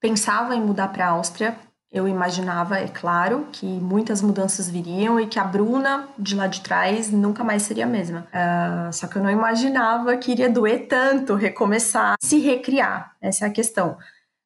pensava 0.00 0.54
em 0.54 0.60
mudar 0.60 0.88
para 0.88 1.06
a 1.06 1.10
Áustria, 1.10 1.58
eu 1.92 2.06
imaginava, 2.06 2.78
é 2.78 2.86
claro, 2.86 3.48
que 3.50 3.66
muitas 3.66 4.22
mudanças 4.22 4.70
viriam 4.70 5.18
e 5.18 5.26
que 5.26 5.40
a 5.40 5.44
Bruna 5.44 6.08
de 6.16 6.36
lá 6.36 6.46
de 6.46 6.60
trás 6.60 7.10
nunca 7.10 7.42
mais 7.42 7.62
seria 7.62 7.84
a 7.84 7.88
mesma. 7.88 8.28
Uh, 8.28 8.92
só 8.92 9.08
que 9.08 9.16
eu 9.16 9.22
não 9.22 9.30
imaginava 9.30 10.16
que 10.16 10.30
iria 10.30 10.48
doer 10.48 10.86
tanto 10.86 11.34
recomeçar, 11.34 12.14
se 12.22 12.38
recriar. 12.38 13.16
Essa 13.20 13.44
é 13.44 13.48
a 13.48 13.52
questão. 13.52 13.98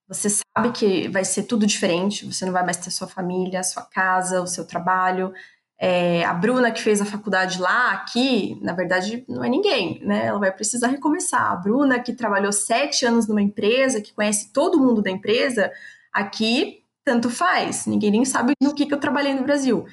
Você 0.08 0.28
sabe 0.30 0.72
que 0.72 1.08
vai 1.08 1.24
ser 1.24 1.42
tudo 1.42 1.66
diferente, 1.66 2.24
você 2.24 2.46
não 2.46 2.52
vai 2.52 2.64
mais 2.64 2.78
ter 2.78 2.90
sua 2.90 3.08
família, 3.08 3.62
sua 3.62 3.82
casa, 3.82 4.40
o 4.40 4.46
seu 4.46 4.66
trabalho. 4.66 5.32
É, 5.78 6.24
a 6.24 6.32
Bruna 6.32 6.70
que 6.70 6.80
fez 6.80 7.02
a 7.02 7.04
faculdade 7.04 7.60
lá, 7.60 7.92
aqui, 7.92 8.58
na 8.62 8.72
verdade, 8.72 9.22
não 9.28 9.44
é 9.44 9.50
ninguém, 9.50 10.00
né? 10.02 10.26
Ela 10.26 10.38
vai 10.38 10.50
precisar 10.50 10.86
recomeçar. 10.88 11.52
A 11.52 11.56
Bruna 11.56 12.00
que 12.00 12.14
trabalhou 12.14 12.52
sete 12.52 13.04
anos 13.04 13.26
numa 13.26 13.42
empresa, 13.42 14.00
que 14.00 14.14
conhece 14.14 14.50
todo 14.50 14.80
mundo 14.80 15.02
da 15.02 15.10
empresa, 15.10 15.70
aqui 16.12 16.83
tanto 17.04 17.28
faz, 17.28 17.86
ninguém 17.86 18.10
nem 18.10 18.24
sabe 18.24 18.54
no 18.60 18.74
que, 18.74 18.86
que 18.86 18.94
eu 18.94 19.00
trabalhei 19.00 19.34
no 19.34 19.44
Brasil. 19.44 19.86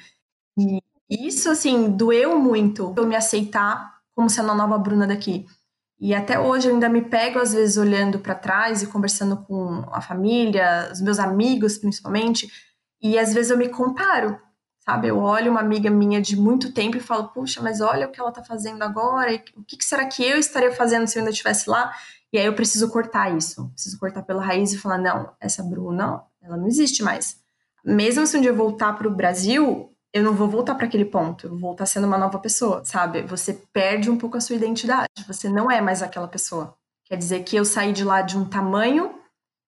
E 0.58 0.80
isso, 1.10 1.50
assim, 1.50 1.90
doeu 1.90 2.38
muito 2.38 2.94
eu 2.96 3.06
me 3.06 3.14
aceitar 3.14 3.92
como 4.14 4.30
sendo 4.30 4.50
a 4.50 4.54
nova 4.54 4.78
Bruna 4.78 5.06
daqui. 5.06 5.46
E 6.00 6.14
até 6.14 6.38
hoje 6.38 6.68
eu 6.68 6.74
ainda 6.74 6.88
me 6.88 7.02
pego, 7.02 7.38
às 7.38 7.52
vezes, 7.52 7.76
olhando 7.76 8.18
para 8.18 8.34
trás 8.34 8.82
e 8.82 8.88
conversando 8.88 9.36
com 9.36 9.84
a 9.92 10.00
família, 10.00 10.90
os 10.92 11.00
meus 11.00 11.18
amigos, 11.18 11.78
principalmente, 11.78 12.50
e 13.00 13.18
às 13.18 13.32
vezes 13.32 13.50
eu 13.50 13.58
me 13.58 13.68
comparo, 13.68 14.36
sabe? 14.80 15.08
Eu 15.08 15.18
olho 15.18 15.50
uma 15.50 15.60
amiga 15.60 15.90
minha 15.90 16.20
de 16.20 16.34
muito 16.34 16.72
tempo 16.72 16.96
e 16.96 17.00
falo, 17.00 17.28
puxa, 17.28 17.62
mas 17.62 17.80
olha 17.80 18.08
o 18.08 18.10
que 18.10 18.20
ela 18.20 18.30
está 18.30 18.42
fazendo 18.42 18.82
agora, 18.82 19.32
e 19.32 19.44
o 19.56 19.62
que 19.64 19.84
será 19.84 20.06
que 20.06 20.24
eu 20.24 20.38
estaria 20.38 20.72
fazendo 20.72 21.06
se 21.06 21.18
eu 21.18 21.20
ainda 21.20 21.30
estivesse 21.30 21.70
lá? 21.70 21.92
E 22.32 22.38
aí 22.38 22.46
eu 22.46 22.54
preciso 22.54 22.90
cortar 22.90 23.36
isso, 23.36 23.68
preciso 23.70 23.98
cortar 23.98 24.22
pela 24.22 24.42
raiz 24.42 24.72
e 24.72 24.78
falar, 24.78 24.98
não, 24.98 25.32
essa 25.38 25.62
Bruna, 25.62 26.24
ela 26.42 26.56
não 26.56 26.66
existe 26.66 27.02
mais. 27.02 27.36
Mesmo 27.84 28.26
se 28.26 28.36
um 28.36 28.40
dia 28.40 28.50
eu 28.50 28.56
voltar 28.56 28.92
para 28.94 29.08
o 29.08 29.14
Brasil, 29.14 29.92
eu 30.12 30.22
não 30.22 30.34
vou 30.34 30.48
voltar 30.48 30.74
para 30.74 30.86
aquele 30.86 31.04
ponto, 31.04 31.46
eu 31.46 31.50
vou 31.50 31.58
voltar 31.58 31.86
sendo 31.86 32.06
uma 32.06 32.18
nova 32.18 32.38
pessoa, 32.38 32.84
sabe? 32.84 33.22
Você 33.22 33.54
perde 33.72 34.10
um 34.10 34.18
pouco 34.18 34.36
a 34.36 34.40
sua 34.40 34.56
identidade, 34.56 35.08
você 35.26 35.48
não 35.48 35.70
é 35.70 35.80
mais 35.80 36.02
aquela 36.02 36.28
pessoa. 36.28 36.74
Quer 37.06 37.16
dizer 37.16 37.42
que 37.44 37.56
eu 37.56 37.64
saí 37.64 37.92
de 37.92 38.04
lá 38.04 38.22
de 38.22 38.36
um 38.36 38.44
tamanho 38.44 39.14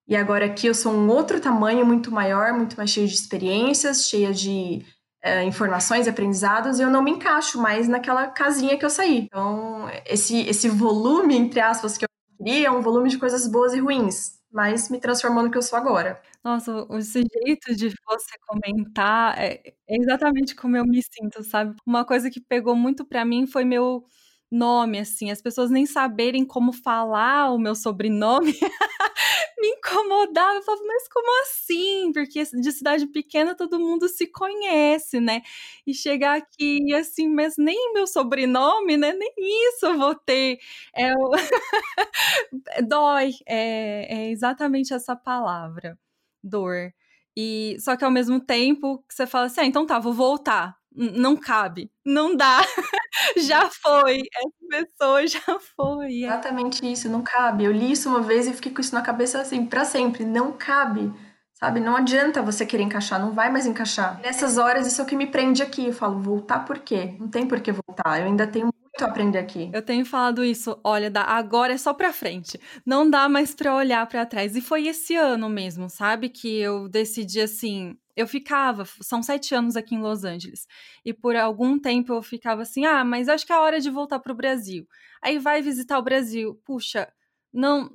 e 0.06 0.14
agora 0.14 0.46
aqui 0.46 0.66
eu 0.66 0.74
sou 0.74 0.92
um 0.92 1.08
outro 1.08 1.40
tamanho 1.40 1.84
muito 1.86 2.10
maior, 2.10 2.52
muito 2.52 2.76
mais 2.76 2.90
cheio 2.90 3.08
de 3.08 3.14
experiências, 3.14 4.06
cheia 4.06 4.32
de 4.32 4.84
é, 5.22 5.42
informações, 5.44 6.06
aprendizados, 6.06 6.78
e 6.78 6.82
eu 6.82 6.90
não 6.90 7.02
me 7.02 7.12
encaixo 7.12 7.58
mais 7.60 7.88
naquela 7.88 8.28
casinha 8.28 8.76
que 8.76 8.84
eu 8.84 8.90
saí. 8.90 9.20
Então, 9.20 9.88
esse, 10.04 10.40
esse 10.42 10.68
volume, 10.68 11.34
entre 11.34 11.60
aspas, 11.60 11.96
que 11.96 12.04
eu 12.04 12.08
queria 12.36 12.68
é 12.68 12.70
um 12.70 12.82
volume 12.82 13.08
de 13.08 13.18
coisas 13.18 13.48
boas 13.48 13.72
e 13.72 13.80
ruins 13.80 14.34
mas 14.54 14.88
me 14.88 15.00
transformou 15.00 15.42
no 15.42 15.50
que 15.50 15.58
eu 15.58 15.62
sou 15.62 15.78
agora. 15.78 16.22
Nossa, 16.44 16.86
esse 16.98 17.22
jeito 17.44 17.74
de 17.74 17.88
você 18.06 18.38
comentar 18.46 19.36
é, 19.38 19.60
é 19.88 19.96
exatamente 19.96 20.54
como 20.54 20.76
eu 20.76 20.84
me 20.86 21.02
sinto, 21.02 21.42
sabe? 21.42 21.74
Uma 21.86 22.04
coisa 22.04 22.30
que 22.30 22.40
pegou 22.40 22.76
muito 22.76 23.04
para 23.04 23.24
mim 23.24 23.46
foi 23.46 23.64
meu 23.64 24.04
nome, 24.50 24.98
assim, 25.00 25.30
as 25.30 25.42
pessoas 25.42 25.70
nem 25.70 25.86
saberem 25.86 26.44
como 26.46 26.72
falar 26.72 27.50
o 27.52 27.58
meu 27.58 27.74
sobrenome 27.74 28.54
me 29.64 29.70
incomodava. 29.70 30.56
Eu 30.58 30.62
falava, 30.62 30.84
mas 30.86 31.08
como 31.08 31.42
assim? 31.42 32.12
Porque 32.12 32.42
de 32.44 32.72
cidade 32.72 33.06
pequena 33.06 33.54
todo 33.54 33.78
mundo 33.80 34.08
se 34.08 34.26
conhece, 34.26 35.20
né? 35.20 35.42
E 35.86 35.94
chegar 35.94 36.36
aqui 36.38 36.92
assim, 36.94 37.28
mas 37.28 37.54
nem 37.58 37.92
meu 37.94 38.06
sobrenome, 38.06 38.96
né? 38.96 39.12
Nem 39.14 39.32
isso 39.38 39.86
eu 39.86 39.98
vou 39.98 40.14
ter. 40.14 40.58
É, 40.96 41.12
Dói, 42.86 43.30
é, 43.46 44.26
é 44.26 44.30
exatamente 44.30 44.92
essa 44.94 45.16
palavra, 45.16 45.98
dor. 46.42 46.92
E 47.36 47.76
só 47.80 47.96
que 47.96 48.04
ao 48.04 48.10
mesmo 48.10 48.40
tempo 48.40 49.04
você 49.08 49.26
fala 49.26 49.46
assim, 49.46 49.62
ah, 49.62 49.66
então 49.66 49.86
tá, 49.86 49.98
vou 49.98 50.12
voltar. 50.12 50.76
Não 50.96 51.36
cabe, 51.36 51.90
não 52.04 52.36
dá. 52.36 52.60
já 53.48 53.70
foi, 53.70 54.22
essa 54.34 54.86
pessoa 54.86 55.26
já 55.26 55.60
foi. 55.76 56.22
Exatamente 56.22 56.90
isso, 56.90 57.08
não 57.08 57.22
cabe. 57.22 57.64
Eu 57.64 57.72
li 57.72 57.92
isso 57.92 58.08
uma 58.08 58.20
vez 58.20 58.46
e 58.46 58.52
fiquei 58.52 58.72
com 58.72 58.80
isso 58.80 58.94
na 58.94 59.02
cabeça 59.02 59.40
assim, 59.40 59.66
para 59.66 59.84
sempre, 59.84 60.24
não 60.24 60.52
cabe. 60.52 61.12
Sabe, 61.54 61.78
não 61.78 61.96
adianta 61.96 62.42
você 62.42 62.66
querer 62.66 62.82
encaixar, 62.82 63.20
não 63.20 63.32
vai 63.32 63.50
mais 63.50 63.64
encaixar. 63.64 64.20
Nessas 64.20 64.58
horas, 64.58 64.86
isso 64.86 65.00
é 65.00 65.04
o 65.04 65.06
que 65.06 65.16
me 65.16 65.26
prende 65.26 65.62
aqui. 65.62 65.86
Eu 65.86 65.92
falo, 65.92 66.20
voltar 66.20 66.64
por 66.64 66.80
quê? 66.80 67.16
Não 67.18 67.28
tem 67.28 67.46
por 67.46 67.60
que 67.60 67.72
voltar. 67.72 68.18
Eu 68.18 68.26
ainda 68.26 68.46
tenho 68.46 68.66
muito 68.66 69.02
a 69.02 69.06
aprender 69.06 69.38
aqui. 69.38 69.70
Eu 69.72 69.80
tenho 69.80 70.04
falado 70.04 70.44
isso, 70.44 70.78
olha, 70.84 71.10
agora 71.26 71.72
é 71.72 71.78
só 71.78 71.94
pra 71.94 72.12
frente. 72.12 72.60
Não 72.84 73.08
dá 73.08 73.28
mais 73.28 73.54
pra 73.54 73.74
olhar 73.74 74.04
para 74.06 74.26
trás. 74.26 74.56
E 74.56 74.60
foi 74.60 74.88
esse 74.88 75.14
ano 75.14 75.48
mesmo, 75.48 75.88
sabe? 75.88 76.28
Que 76.28 76.58
eu 76.58 76.88
decidi 76.88 77.40
assim. 77.40 77.96
Eu 78.16 78.26
ficava, 78.28 78.84
são 79.00 79.22
sete 79.22 79.54
anos 79.54 79.76
aqui 79.76 79.94
em 79.94 80.00
Los 80.00 80.24
Angeles, 80.24 80.66
e 81.04 81.12
por 81.12 81.36
algum 81.36 81.78
tempo 81.78 82.12
eu 82.12 82.22
ficava 82.22 82.62
assim: 82.62 82.84
ah, 82.84 83.04
mas 83.04 83.28
acho 83.28 83.46
que 83.46 83.52
é 83.52 83.56
a 83.56 83.60
hora 83.60 83.80
de 83.80 83.90
voltar 83.90 84.18
pro 84.20 84.34
Brasil. 84.34 84.86
Aí 85.22 85.38
vai 85.38 85.62
visitar 85.62 85.98
o 85.98 86.02
Brasil. 86.02 86.60
Puxa, 86.64 87.12
não, 87.52 87.90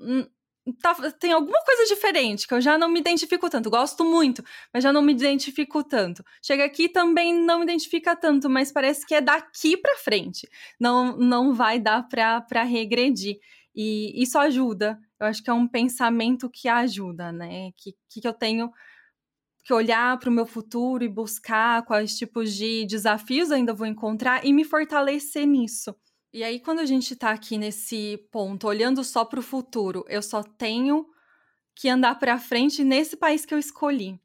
tá, 0.81 0.95
tem 1.19 1.31
alguma 1.31 1.61
coisa 1.63 1.85
diferente 1.85 2.47
que 2.47 2.53
eu 2.53 2.61
já 2.61 2.77
não 2.77 2.89
me 2.89 2.99
identifico 2.99 3.49
tanto. 3.49 3.69
Gosto 3.69 4.03
muito, 4.03 4.43
mas 4.73 4.83
já 4.83 4.91
não 4.91 5.01
me 5.01 5.13
identifico 5.13 5.83
tanto. 5.83 6.23
Chega 6.41 6.65
aqui 6.65 6.89
também 6.89 7.33
não 7.33 7.59
me 7.59 7.63
identifica 7.63 8.15
tanto, 8.15 8.49
mas 8.49 8.71
parece 8.71 9.05
que 9.05 9.15
é 9.15 9.21
daqui 9.21 9.77
para 9.77 9.95
frente. 9.97 10.47
Não, 10.79 11.17
não 11.17 11.53
vai 11.53 11.79
dar 11.79 12.07
para 12.07 12.63
regredir. 12.63 13.37
E 13.75 14.21
isso 14.21 14.37
ajuda. 14.37 14.99
Eu 15.19 15.27
acho 15.27 15.43
que 15.43 15.49
é 15.49 15.53
um 15.53 15.67
pensamento 15.67 16.49
que 16.49 16.67
ajuda, 16.67 17.31
né? 17.31 17.71
Que, 17.77 17.93
que 18.09 18.27
eu 18.27 18.33
tenho 18.33 18.71
que 19.63 19.73
olhar 19.73 20.17
para 20.19 20.29
o 20.29 20.33
meu 20.33 20.45
futuro 20.45 21.03
e 21.03 21.09
buscar 21.09 21.83
quais 21.85 22.17
tipos 22.17 22.53
de 22.53 22.85
desafios 22.85 23.51
ainda 23.51 23.73
vou 23.73 23.85
encontrar 23.85 24.45
e 24.45 24.53
me 24.53 24.63
fortalecer 24.63 25.45
nisso. 25.45 25.95
E 26.31 26.43
aí, 26.43 26.59
quando 26.59 26.79
a 26.79 26.85
gente 26.85 27.13
está 27.13 27.31
aqui 27.31 27.57
nesse 27.57 28.17
ponto, 28.31 28.67
olhando 28.67 29.03
só 29.03 29.25
para 29.25 29.39
o 29.39 29.43
futuro, 29.43 30.05
eu 30.07 30.21
só 30.21 30.43
tenho 30.43 31.07
que 31.75 31.89
andar 31.89 32.15
para 32.15 32.37
frente 32.37 32.83
nesse 32.83 33.17
país 33.17 33.45
que 33.45 33.53
eu 33.53 33.57
escolhi. 33.57 34.19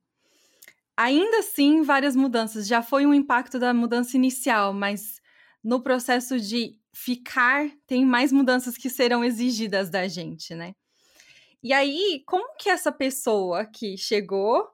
Ainda 0.97 1.39
assim, 1.39 1.83
várias 1.83 2.15
mudanças. 2.15 2.67
Já 2.67 2.83
foi 2.83 3.07
um 3.07 3.15
impacto 3.15 3.59
da 3.59 3.73
mudança 3.73 4.17
inicial, 4.17 4.73
mas 4.73 5.21
no 5.63 5.83
processo 5.83 6.39
de 6.39 6.79
ficar, 6.95 7.69
tem 7.87 8.05
mais 8.05 8.31
mudanças 8.31 8.77
que 8.77 8.91
serão 8.91 9.25
exigidas 9.25 9.91
da 9.91 10.07
gente, 10.07 10.55
né? 10.55 10.75
E 11.63 11.73
aí, 11.73 12.23
como 12.27 12.55
que 12.57 12.69
essa 12.69 12.93
pessoa 12.93 13.65
que 13.65 13.97
chegou, 13.97 14.69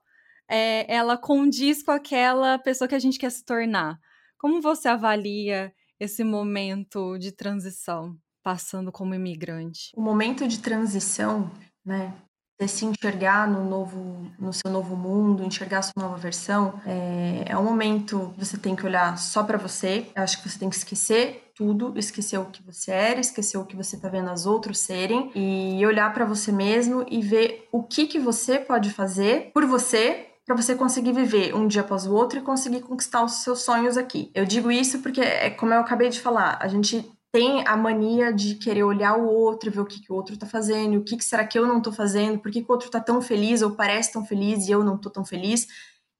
é, 0.50 0.92
ela 0.92 1.16
condiz 1.16 1.83
com 1.83 1.92
aquela 1.92 2.59
pessoa 2.59 2.88
que 2.88 2.95
a 2.95 2.99
gente 2.99 3.19
quer 3.19 3.30
se 3.30 3.45
tornar? 3.45 3.99
Como 4.37 4.61
você 4.61 4.88
avalia 4.88 5.73
esse 5.99 6.25
momento 6.25 7.16
de 7.19 7.30
transição, 7.30 8.16
passando 8.42 8.90
como 8.90 9.14
imigrante? 9.14 9.92
O 9.95 10.02
momento 10.02 10.49
de 10.49 10.59
transição, 10.59 11.50
né? 11.85 12.12
você 12.61 12.69
se 12.69 12.85
enxergar 12.85 13.49
no 13.49 13.64
novo, 13.64 14.30
no 14.38 14.52
seu 14.52 14.71
novo 14.71 14.95
mundo, 14.95 15.42
enxergar 15.42 15.80
sua 15.80 15.95
nova 15.97 16.16
versão, 16.16 16.78
é, 16.85 17.45
é 17.47 17.57
um 17.57 17.64
momento 17.64 18.35
que 18.35 18.45
você 18.45 18.59
tem 18.59 18.76
que 18.76 18.85
olhar 18.85 19.16
só 19.16 19.42
para 19.42 19.57
você. 19.57 20.07
Eu 20.14 20.23
acho 20.23 20.42
que 20.42 20.49
você 20.49 20.59
tem 20.59 20.69
que 20.69 20.76
esquecer 20.76 21.50
tudo, 21.54 21.99
esquecer 21.99 22.38
o 22.38 22.47
que 22.47 22.62
você 22.62 22.90
era, 22.90 23.21
esquecer 23.21 23.57
o 23.57 23.64
que 23.64 23.75
você 23.75 23.97
tá 23.97 24.11
vendo 24.11 24.30
os 24.30 24.45
outros 24.45 24.78
serem 24.78 25.30
e 25.35 25.85
olhar 25.87 26.12
para 26.12 26.26
você 26.26 26.52
mesmo 26.52 27.07
e 27.11 27.23
ver 27.23 27.66
o 27.73 27.83
que 27.83 28.07
que 28.07 28.19
você 28.19 28.59
pode 28.59 28.90
fazer 28.90 29.50
por 29.54 29.64
você 29.64 30.29
para 30.50 30.61
você 30.61 30.75
conseguir 30.75 31.12
viver 31.12 31.54
um 31.54 31.69
dia 31.69 31.83
após 31.83 32.07
o 32.07 32.12
outro 32.12 32.40
e 32.40 32.42
conseguir 32.42 32.80
conquistar 32.80 33.23
os 33.23 33.45
seus 33.45 33.62
sonhos 33.62 33.97
aqui. 33.97 34.33
Eu 34.35 34.45
digo 34.45 34.69
isso 34.69 34.99
porque 34.99 35.21
é 35.21 35.49
como 35.49 35.73
eu 35.73 35.78
acabei 35.78 36.09
de 36.09 36.21
falar, 36.21 36.59
a 36.61 36.66
gente 36.66 37.09
tem 37.30 37.64
a 37.69 37.76
mania 37.76 38.33
de 38.33 38.57
querer 38.57 38.83
olhar 38.83 39.16
o 39.16 39.28
outro, 39.28 39.71
ver 39.71 39.78
o 39.78 39.87
que, 39.87 40.00
que 40.00 40.11
o 40.11 40.16
outro 40.16 40.37
tá 40.37 40.47
fazendo, 40.47 40.99
o 40.99 41.04
que, 41.04 41.16
que 41.16 41.25
será 41.25 41.47
que 41.47 41.57
eu 41.57 41.69
não 41.69 41.80
tô 41.80 41.92
fazendo, 41.92 42.40
por 42.40 42.50
que, 42.50 42.62
que 42.62 42.69
o 42.69 42.73
outro 42.73 42.90
tá 42.90 42.99
tão 42.99 43.23
feliz 43.23 43.62
ou 43.62 43.71
parece 43.76 44.12
tão 44.12 44.26
feliz 44.26 44.66
e 44.66 44.73
eu 44.73 44.83
não 44.83 44.99
tô 44.99 45.09
tão 45.09 45.25
feliz. 45.25 45.69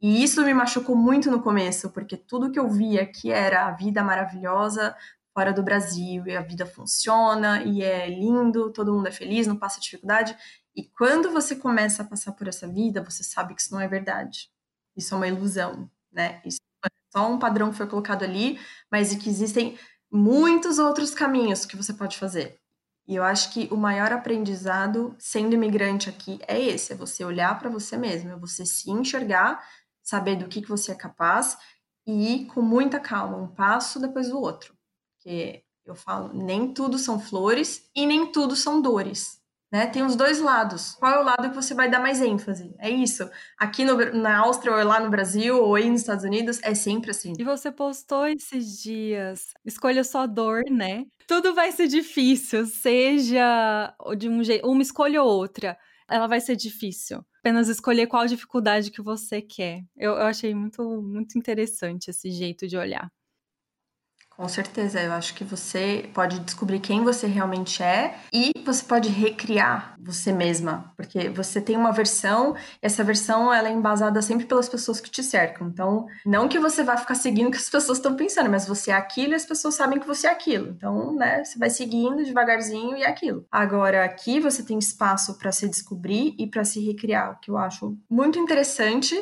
E 0.01 0.23
isso 0.23 0.45
me 0.45 0.55
machucou 0.55 0.95
muito 0.95 1.29
no 1.29 1.43
começo, 1.43 1.91
porque 1.91 2.17
tudo 2.17 2.53
que 2.53 2.59
eu 2.59 2.71
via 2.71 3.05
que 3.05 3.33
era 3.33 3.67
a 3.67 3.73
vida 3.73 4.01
maravilhosa 4.05 4.95
fora 5.35 5.53
do 5.53 5.63
Brasil, 5.63 6.25
e 6.27 6.37
a 6.37 6.43
vida 6.43 6.67
funciona, 6.67 7.63
e 7.65 7.83
é 7.83 8.09
lindo, 8.09 8.71
todo 8.71 8.93
mundo 8.93 9.09
é 9.09 9.13
feliz, 9.13 9.47
não 9.47 9.57
passa 9.57 9.81
dificuldade. 9.81 10.37
E 10.75 10.85
quando 10.85 11.31
você 11.31 11.57
começa 11.57 12.03
a 12.03 12.07
passar 12.07 12.33
por 12.33 12.47
essa 12.49 12.67
vida, 12.69 13.03
você 13.03 13.25
sabe 13.25 13.55
que 13.55 13.61
isso 13.61 13.75
não 13.75 13.81
é 13.81 13.89
verdade. 13.89 14.51
Isso 14.97 15.15
é 15.15 15.17
uma 15.17 15.29
ilusão, 15.29 15.91
né? 16.13 16.41
Isso 16.45 16.61
é 16.85 16.89
só 17.11 17.31
um 17.31 17.39
padrão 17.39 17.71
que 17.71 17.77
foi 17.77 17.87
colocado 17.87 18.23
ali, 18.23 18.59
mas 18.91 19.15
que 19.15 19.29
existem 19.29 19.79
muitos 20.11 20.79
outros 20.79 21.13
caminhos 21.13 21.65
que 21.65 21.77
você 21.77 21.93
pode 21.93 22.19
fazer. 22.19 22.61
E 23.07 23.17
eu 23.17 23.25
acho 23.25 23.53
que 23.53 23.69
o 23.73 23.77
maior 23.77 24.13
aprendizado 24.13 25.17
sendo 25.19 25.55
imigrante 25.55 26.09
aqui 26.09 26.39
é 26.47 26.61
esse, 26.61 26.93
é 26.93 26.97
você 26.97 27.25
olhar 27.25 27.59
para 27.59 27.69
você 27.69 27.97
mesmo, 27.97 28.31
é 28.31 28.37
você 28.37 28.65
se 28.65 28.91
enxergar, 28.91 29.65
saber 30.03 30.37
do 30.37 30.49
que, 30.49 30.63
que 30.63 30.69
você 30.69 30.93
é 30.93 30.95
capaz 30.95 31.59
e 32.07 32.35
ir 32.35 32.47
com 32.47 32.63
muita 32.63 33.01
calma, 33.01 33.37
um 33.37 33.49
passo 33.49 33.99
depois 33.99 34.29
do 34.29 34.39
outro. 34.39 34.77
Porque 35.17 35.65
eu 35.85 35.95
falo, 35.95 36.33
nem 36.33 36.73
tudo 36.73 36.99
são 36.99 37.19
flores 37.19 37.91
e 37.95 38.07
nem 38.07 38.31
tudo 38.31 38.55
são 38.55 38.81
dores. 38.81 39.40
Né? 39.71 39.87
Tem 39.87 40.03
os 40.03 40.17
dois 40.17 40.41
lados. 40.41 40.97
Qual 40.99 41.13
é 41.13 41.21
o 41.21 41.25
lado 41.25 41.51
que 41.51 41.55
você 41.55 41.75
vai 41.75 41.89
dar 41.89 42.01
mais 42.01 42.21
ênfase? 42.21 42.75
É 42.79 42.91
isso. 42.91 43.31
Aqui 43.57 43.85
no, 43.85 43.97
na 44.13 44.39
Áustria, 44.39 44.75
ou 44.75 44.85
lá 44.85 44.99
no 44.99 45.11
Brasil, 45.11 45.63
ou 45.63 45.77
aí 45.77 45.89
nos 45.89 46.01
Estados 46.01 46.25
Unidos, 46.25 46.59
é 46.63 46.75
sempre 46.75 47.11
assim. 47.11 47.35
E 47.39 47.45
você 47.45 47.71
postou 47.71 48.27
esses 48.27 48.83
dias, 48.83 49.55
escolha 49.65 50.03
só 50.03 50.27
dor, 50.27 50.63
né? 50.69 51.05
Tudo 51.27 51.55
vai 51.55 51.71
ser 51.71 51.87
difícil, 51.87 52.67
seja 52.67 53.95
de 54.19 54.29
um 54.29 54.43
jeito, 54.43 54.67
uma 54.69 54.83
escolha 54.83 55.23
ou 55.23 55.29
outra, 55.29 55.79
ela 56.09 56.27
vai 56.27 56.41
ser 56.41 56.57
difícil. 56.57 57.25
Apenas 57.39 57.69
escolher 57.69 58.09
qual 58.09 58.27
dificuldade 58.27 58.91
que 58.91 59.01
você 59.01 59.41
quer. 59.41 59.83
Eu, 59.97 60.13
eu 60.13 60.27
achei 60.27 60.55
muito, 60.55 60.83
muito 61.01 61.39
interessante 61.39 62.09
esse 62.11 62.31
jeito 62.31 62.67
de 62.67 62.77
olhar. 62.77 63.11
Com 64.37 64.49
certeza, 64.49 65.01
eu 65.03 65.13
acho 65.13 65.35
que 65.35 65.45
você 65.45 66.09
pode 66.15 66.41
descobrir 66.41 66.81
quem 66.81 67.05
você 67.05 67.27
realmente 67.27 67.83
é 67.83 68.19
e 68.33 68.53
você 68.65 68.83
pode 68.83 69.11
recriar 69.11 69.95
você 70.01 70.33
mesma, 70.33 70.95
porque 70.97 71.29
você 71.29 71.61
tem 71.61 71.77
uma 71.77 71.93
versão, 71.93 72.57
e 72.83 72.87
essa 72.87 73.05
versão 73.05 73.53
ela 73.53 73.69
é 73.69 73.73
embasada 73.73 74.23
sempre 74.23 74.47
pelas 74.47 74.67
pessoas 74.67 74.99
que 74.99 75.11
te 75.11 75.23
cercam. 75.23 75.69
Então, 75.69 76.07
não 76.25 76.49
que 76.49 76.59
você 76.59 76.83
vai 76.83 76.97
ficar 76.97 77.17
seguindo 77.17 77.49
o 77.49 77.51
que 77.51 77.59
as 77.59 77.69
pessoas 77.69 77.99
estão 77.99 78.17
pensando, 78.17 78.49
mas 78.49 78.67
você 78.67 78.91
é 78.91 78.95
aquilo 78.95 79.33
e 79.33 79.37
as 79.37 79.45
pessoas 79.45 79.75
sabem 79.75 80.01
que 80.01 80.07
você 80.07 80.27
é 80.27 80.31
aquilo. 80.31 80.71
Então, 80.71 81.15
né, 81.15 81.45
você 81.45 81.59
vai 81.59 81.69
seguindo 81.69 82.25
devagarzinho 82.25 82.97
e 82.97 83.03
é 83.03 83.09
aquilo. 83.09 83.45
Agora, 83.51 84.05
aqui 84.05 84.41
você 84.41 84.63
tem 84.63 84.79
espaço 84.79 85.37
para 85.39 85.53
se 85.53 85.69
descobrir 85.69 86.35
e 86.39 86.47
para 86.47 86.65
se 86.65 86.81
recriar, 86.81 87.33
o 87.33 87.41
que 87.41 87.51
eu 87.51 87.59
acho 87.59 87.95
muito 88.09 88.39
interessante 88.39 89.15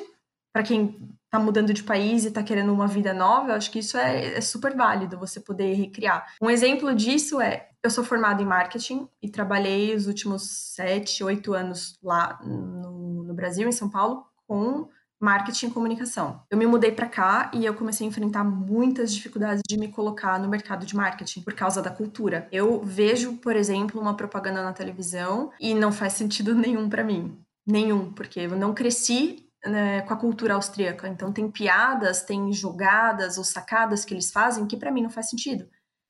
para 0.53 0.63
quem 0.63 1.18
tá 1.31 1.39
mudando 1.39 1.73
de 1.73 1.83
país 1.83 2.25
e 2.25 2.31
tá 2.31 2.43
querendo 2.43 2.73
uma 2.73 2.87
vida 2.87 3.13
nova, 3.13 3.51
eu 3.51 3.55
acho 3.55 3.71
que 3.71 3.81
isso 3.81 3.97
é, 3.97 4.37
é, 4.37 4.41
super 4.41 4.75
válido, 4.75 5.19
você 5.19 5.41
poder 5.41 5.75
recriar. 5.75 6.27
Um 6.41 6.51
exemplo 6.51 6.95
disso 6.95 7.41
é, 7.41 7.69
eu 7.83 7.91
sou 7.91 8.03
formada 8.03 8.43
em 8.43 8.47
marketing 8.47 9.09
e 9.23 9.29
trabalhei 9.29 9.95
os 9.95 10.07
últimos 10.07 10.43
sete, 10.75 11.23
oito 11.23 11.53
anos 11.53 11.99
lá 12.03 12.41
no, 12.43 13.25
no 13.25 13.35
Brasil, 13.35 13.69
em 13.69 13.73
São 13.73 13.91
Paulo, 13.91 14.25
com 14.47 14.89
marketing 15.21 15.67
e 15.67 15.71
comunicação. 15.71 16.43
Eu 16.51 16.57
me 16.57 16.67
mudei 16.67 16.93
para 16.93 17.09
cá 17.09 17.51
e 17.53 17.65
eu 17.65 17.75
comecei 17.75 18.07
a 18.07 18.09
enfrentar 18.09 18.45
muitas 18.45 19.13
dificuldades 19.13 19.63
de 19.69 19.77
me 19.77 19.89
colocar 19.89 20.39
no 20.39 20.49
mercado 20.49 20.87
de 20.87 20.95
marketing 20.95 21.43
por 21.43 21.55
causa 21.55 21.83
da 21.83 21.91
cultura. 21.91 22.49
Eu 22.53 22.81
vejo, 22.85 23.35
por 23.39 23.57
exemplo, 23.57 24.01
uma 24.01 24.17
propaganda 24.17 24.63
na 24.63 24.73
televisão 24.73 25.51
e 25.61 25.75
não 25.75 25.93
faz 25.93 26.13
sentido 26.15 26.55
nenhum 26.57 26.89
para 26.89 27.05
mim. 27.05 27.39
Nenhum, 27.67 28.13
porque 28.13 28.41
eu 28.41 28.57
não 28.57 28.73
cresci 28.73 29.48
né, 29.65 30.03
com 30.03 30.15
a 30.15 30.17
cultura 30.17 30.55
austríaca. 30.55 31.09
Então 31.09 31.33
tem 31.33 31.51
piadas, 31.51 32.23
tem 32.23 32.53
jogadas 32.53 33.39
ou 33.39 33.45
sacadas 33.45 34.05
que 34.05 34.15
eles 34.15 34.31
fazem 34.31 34.67
que 34.67 34.77
para 34.77 34.91
mim 34.91 35.03
não 35.03 35.11
faz 35.11 35.29
sentido. 35.31 35.69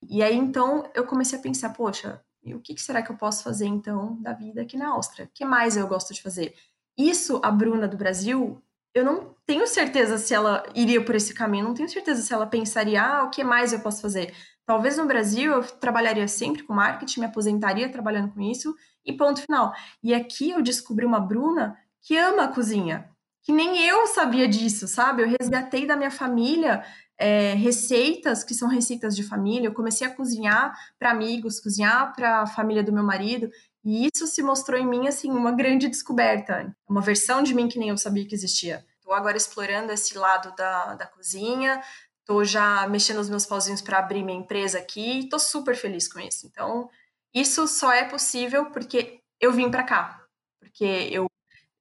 E 0.09 0.23
aí 0.23 0.37
então 0.37 0.89
eu 0.95 1.07
comecei 1.07 1.39
a 1.39 1.43
pensar, 1.43 1.71
poxa, 1.71 2.23
o 2.45 2.61
que 2.61 2.79
será 2.79 3.03
que 3.03 3.11
eu 3.11 3.17
posso 3.17 3.43
fazer 3.43 3.67
então 3.67 4.21
da 4.21 4.33
vida 4.33 4.63
aqui 4.63 4.77
na 4.77 4.89
Áustria? 4.91 5.27
O 5.27 5.31
que 5.35 5.45
mais 5.45 5.77
eu 5.77 5.87
gosto 5.89 6.15
de 6.15 6.23
fazer? 6.23 6.55
Isso 6.97 7.41
a 7.45 7.51
Bruna 7.51 7.87
do 7.89 7.97
Brasil, 7.97 8.63
eu 8.95 9.05
não 9.05 9.35
tenho 9.47 9.67
certeza 9.67 10.19
se 10.19 10.35
ela 10.35 10.65
iria 10.75 11.05
por 11.05 11.15
esse 11.15 11.35
caminho, 11.35 11.65
não 11.65 11.75
tenho 11.75 11.89
certeza 11.89 12.23
se 12.23 12.33
ela 12.33 12.47
pensaria, 12.47 13.03
ah, 13.03 13.25
o 13.25 13.31
que 13.31 13.45
mais 13.45 13.73
eu 13.73 13.81
posso 13.81 14.01
fazer? 14.01 14.35
Talvez 14.67 14.97
no 14.99 15.07
Brasil 15.07 15.53
eu 15.53 15.63
trabalharia 15.63 16.29
sempre 16.29 16.63
com 16.63 16.75
marketing, 16.75 17.21
me 17.21 17.27
aposentaria 17.27 17.91
trabalhando 17.91 18.33
com 18.33 18.41
isso 18.41 18.75
e 19.05 19.13
ponto 19.13 19.41
final. 19.41 19.73
E 20.03 20.13
aqui 20.15 20.51
eu 20.51 20.63
descobri 20.63 21.07
uma 21.07 21.21
Bruna 21.21 21.77
que 22.03 22.17
ama 22.17 22.45
a 22.45 22.49
cozinha 22.49 23.09
que 23.49 23.53
nem 23.53 23.83
eu 23.83 24.07
sabia 24.09 24.47
disso, 24.47 24.87
sabe? 24.87 25.23
Eu 25.23 25.35
resgatei 25.41 25.87
da 25.87 25.97
minha 25.97 26.11
família 26.11 26.85
é, 27.17 27.55
receitas 27.55 28.45
que 28.45 28.53
são 28.53 28.69
receitas 28.69 29.17
de 29.17 29.23
família. 29.23 29.69
Eu 29.69 29.73
comecei 29.73 30.07
a 30.07 30.15
cozinhar 30.15 30.79
para 30.99 31.13
amigos, 31.13 31.59
cozinhar 31.59 32.15
para 32.15 32.43
a 32.43 32.47
família 32.47 32.83
do 32.83 32.93
meu 32.93 33.03
marido. 33.03 33.49
E 33.83 34.07
isso 34.07 34.27
se 34.27 34.43
mostrou 34.43 34.79
em 34.79 34.87
mim, 34.87 35.09
assim, 35.09 35.31
uma 35.31 35.51
grande 35.51 35.89
descoberta. 35.89 36.77
Uma 36.87 37.01
versão 37.01 37.43
de 37.43 37.55
mim 37.55 37.69
que 37.69 37.79
nem 37.79 37.89
eu 37.89 37.97
sabia 37.97 38.29
que 38.29 38.35
existia. 38.35 38.85
Estou 38.99 39.15
agora 39.15 39.39
explorando 39.39 39.93
esse 39.93 40.19
lado 40.19 40.55
da, 40.55 40.93
da 40.97 41.07
cozinha. 41.07 41.81
Estou 42.21 42.45
já 42.45 42.87
mexendo 42.87 43.19
os 43.19 43.31
meus 43.31 43.47
pauzinhos 43.47 43.81
para 43.81 43.99
abrir 43.99 44.23
minha 44.23 44.41
empresa 44.41 44.77
aqui. 44.77 45.21
Estou 45.21 45.39
super 45.39 45.75
feliz 45.75 46.07
com 46.07 46.21
isso. 46.21 46.47
Então, 46.47 46.91
isso 47.35 47.67
só 47.67 47.95
é 47.95 48.05
possível 48.05 48.67
porque 48.67 49.23
eu 49.41 49.53
vim 49.53 49.71
para 49.71 49.85
cá. 49.85 50.23
Porque 50.61 51.09
eu 51.11 51.29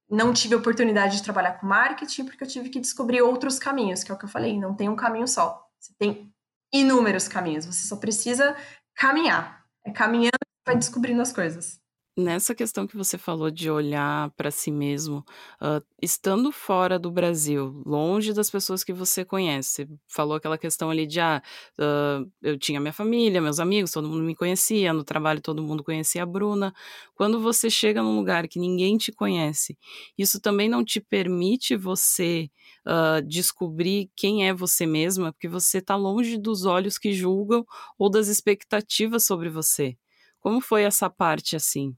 não 0.10 0.34
tive 0.34 0.56
oportunidade 0.56 1.18
de 1.18 1.24
trabalhar 1.24 1.54
com 1.54 1.66
marketing 1.66 2.26
porque 2.26 2.44
eu 2.44 2.48
tive 2.48 2.70
que 2.70 2.80
descobrir 2.80 3.22
outros 3.22 3.60
caminhos, 3.60 4.04
que 4.04 4.12
é 4.12 4.16
o 4.16 4.18
que 4.18 4.26
eu 4.26 4.30
falei, 4.30 4.58
não 4.60 4.74
tem 4.74 4.90
um 4.90 4.96
caminho 4.96 5.28
só. 5.28 5.68
Você 5.80 5.94
tem 5.98 6.34
inúmeros 6.74 7.28
caminhos, 7.28 7.66
você 7.66 7.88
só 7.88 7.96
precisa 7.98 8.56
caminhar. 8.96 9.66
É 9.86 9.92
caminhando 9.92 10.38
que 10.40 10.66
vai 10.66 10.76
descobrindo 10.76 11.22
as 11.22 11.32
coisas. 11.32 11.80
Nessa 12.20 12.56
questão 12.56 12.88
que 12.88 12.98
você 12.98 13.16
falou 13.16 13.52
de 13.52 13.70
olhar 13.70 14.32
para 14.32 14.50
si 14.50 14.72
mesmo, 14.72 15.24
uh, 15.62 15.86
estando 16.02 16.52
fora 16.52 16.98
do 16.98 17.12
Brasil, 17.12 17.84
longe 17.86 18.34
das 18.34 18.50
pessoas 18.50 18.84
que 18.84 18.92
você 18.92 19.24
conhece, 19.24 19.86
você 19.86 19.88
falou 20.08 20.36
aquela 20.36 20.58
questão 20.58 20.90
ali 20.90 21.06
de, 21.06 21.20
ah, 21.20 21.44
uh, 21.80 22.28
eu 22.42 22.58
tinha 22.58 22.80
minha 22.80 22.92
família, 22.92 23.40
meus 23.40 23.60
amigos, 23.60 23.92
todo 23.92 24.08
mundo 24.10 24.24
me 24.24 24.36
conhecia, 24.36 24.92
no 24.94 25.04
trabalho 25.04 25.40
todo 25.42 25.62
mundo 25.62 25.84
conhecia 25.84 26.24
a 26.24 26.26
Bruna. 26.26 26.74
Quando 27.14 27.40
você 27.40 27.70
chega 27.70 28.02
num 28.02 28.16
lugar 28.16 28.48
que 28.48 28.58
ninguém 28.58 28.98
te 28.98 29.12
conhece, 29.12 29.78
isso 30.18 30.42
também 30.42 30.68
não 30.68 30.84
te 30.84 31.00
permite 31.00 31.76
você 31.76 32.50
uh, 32.88 33.22
descobrir 33.28 34.10
quem 34.16 34.48
é 34.48 34.54
você 34.56 34.88
mesma, 34.88 35.32
porque 35.32 35.48
você 35.48 35.78
está 35.78 35.96
longe 35.96 36.36
dos 36.40 36.66
olhos 36.66 36.98
que 36.98 37.14
julgam 37.14 37.64
ou 37.96 38.10
das 38.10 38.28
expectativas 38.28 39.24
sobre 39.24 39.50
você. 39.52 39.96
Como 40.40 40.60
foi 40.62 40.82
essa 40.84 41.10
parte 41.12 41.56
assim? 41.56 41.96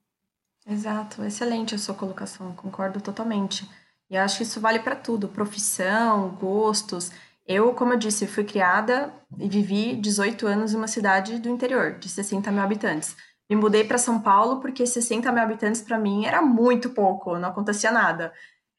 Exato, 0.65 1.23
excelente 1.23 1.73
a 1.73 1.77
sua 1.77 1.95
colocação, 1.95 2.53
concordo 2.53 3.01
totalmente. 3.01 3.67
E 4.09 4.17
acho 4.17 4.37
que 4.37 4.43
isso 4.43 4.59
vale 4.59 4.79
para 4.79 4.95
tudo, 4.95 5.27
profissão, 5.27 6.29
gostos. 6.39 7.11
Eu, 7.45 7.73
como 7.73 7.93
eu 7.93 7.97
disse, 7.97 8.27
fui 8.27 8.43
criada 8.43 9.13
e 9.37 9.49
vivi 9.49 9.95
18 9.95 10.45
anos 10.45 10.73
em 10.73 10.77
uma 10.77 10.87
cidade 10.87 11.39
do 11.39 11.49
interior, 11.49 11.97
de 11.97 12.07
60 12.09 12.51
mil 12.51 12.61
habitantes. 12.61 13.15
Me 13.49 13.55
mudei 13.55 13.83
para 13.83 13.97
São 13.97 14.21
Paulo 14.21 14.59
porque 14.59 14.85
60 14.85 15.31
mil 15.31 15.41
habitantes 15.41 15.81
para 15.81 15.97
mim 15.97 16.25
era 16.25 16.41
muito 16.41 16.91
pouco, 16.91 17.37
não 17.39 17.49
acontecia 17.49 17.91
nada. 17.91 18.31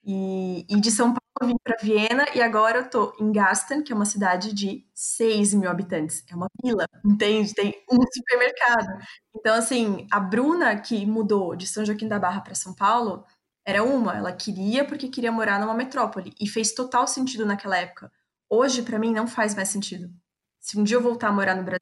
E, 0.05 0.67
e 0.69 0.81
de 0.81 0.91
São 0.91 1.09
Paulo 1.09 1.21
eu 1.41 1.47
vim 1.49 1.57
para 1.63 1.77
Viena 1.83 2.27
e 2.35 2.41
agora 2.43 2.79
eu 2.79 2.91
tô 2.91 3.15
em 3.21 3.33
Gasten, 3.33 3.83
que 3.83 3.93
é 3.93 3.97
uma 3.97 4.05
cidade 4.05 4.53
de 4.53 4.87
6 4.95 5.55
mil 5.55 5.71
habitantes. 5.71 6.25
É 6.31 6.35
uma 6.35 6.49
vila, 6.63 6.87
entende? 7.05 7.55
Tem 7.55 7.75
um 7.91 7.99
supermercado. 8.13 8.89
Então, 9.35 9.55
assim, 9.55 10.07
a 10.11 10.21
Bruna, 10.21 10.79
que 10.81 11.07
mudou 11.07 11.55
de 11.57 11.67
São 11.67 11.85
Joaquim 11.85 12.09
da 12.09 12.19
Barra 12.19 12.41
para 12.41 12.55
São 12.55 12.75
Paulo, 12.75 13.25
era 13.65 13.83
uma. 13.83 14.17
Ela 14.17 14.33
queria 14.33 14.85
porque 14.85 15.09
queria 15.09 15.33
morar 15.33 15.61
numa 15.61 15.75
metrópole. 15.75 16.35
E 16.41 16.49
fez 16.49 16.73
total 16.73 17.07
sentido 17.07 17.47
naquela 17.47 17.77
época. 17.79 18.11
Hoje, 18.49 18.83
para 18.83 18.99
mim, 18.99 19.13
não 19.13 19.27
faz 19.27 19.55
mais 19.55 19.69
sentido. 19.69 20.11
Se 20.61 20.79
um 20.79 20.85
dia 20.85 20.97
eu 20.97 21.03
voltar 21.03 21.29
a 21.29 21.33
morar 21.33 21.55
no 21.55 21.63
Brasil, 21.63 21.81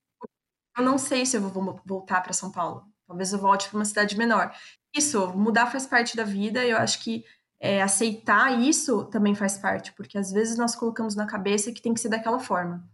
eu 0.76 0.84
não 0.84 0.98
sei 0.98 1.26
se 1.26 1.36
eu 1.36 1.40
vou 1.42 1.80
voltar 1.84 2.22
para 2.22 2.32
São 2.32 2.52
Paulo. 2.52 2.84
Talvez 3.06 3.32
eu 3.32 3.38
volte 3.38 3.68
para 3.68 3.78
uma 3.78 3.84
cidade 3.84 4.16
menor. 4.16 4.54
Isso, 4.94 5.28
mudar 5.36 5.66
faz 5.70 5.86
parte 5.86 6.16
da 6.16 6.24
vida. 6.24 6.64
Eu 6.64 6.76
acho 6.76 7.00
que 7.02 7.24
é, 7.60 7.82
aceitar 7.82 8.60
isso 8.60 9.04
também 9.04 9.34
faz 9.34 9.58
parte, 9.58 9.92
porque 9.92 10.16
às 10.16 10.30
vezes 10.30 10.56
nós 10.56 10.76
colocamos 10.76 11.16
na 11.16 11.26
cabeça 11.26 11.72
que 11.72 11.82
tem 11.82 11.92
que 11.92 12.00
ser 12.00 12.08
daquela 12.08 12.38
forma. 12.38 12.88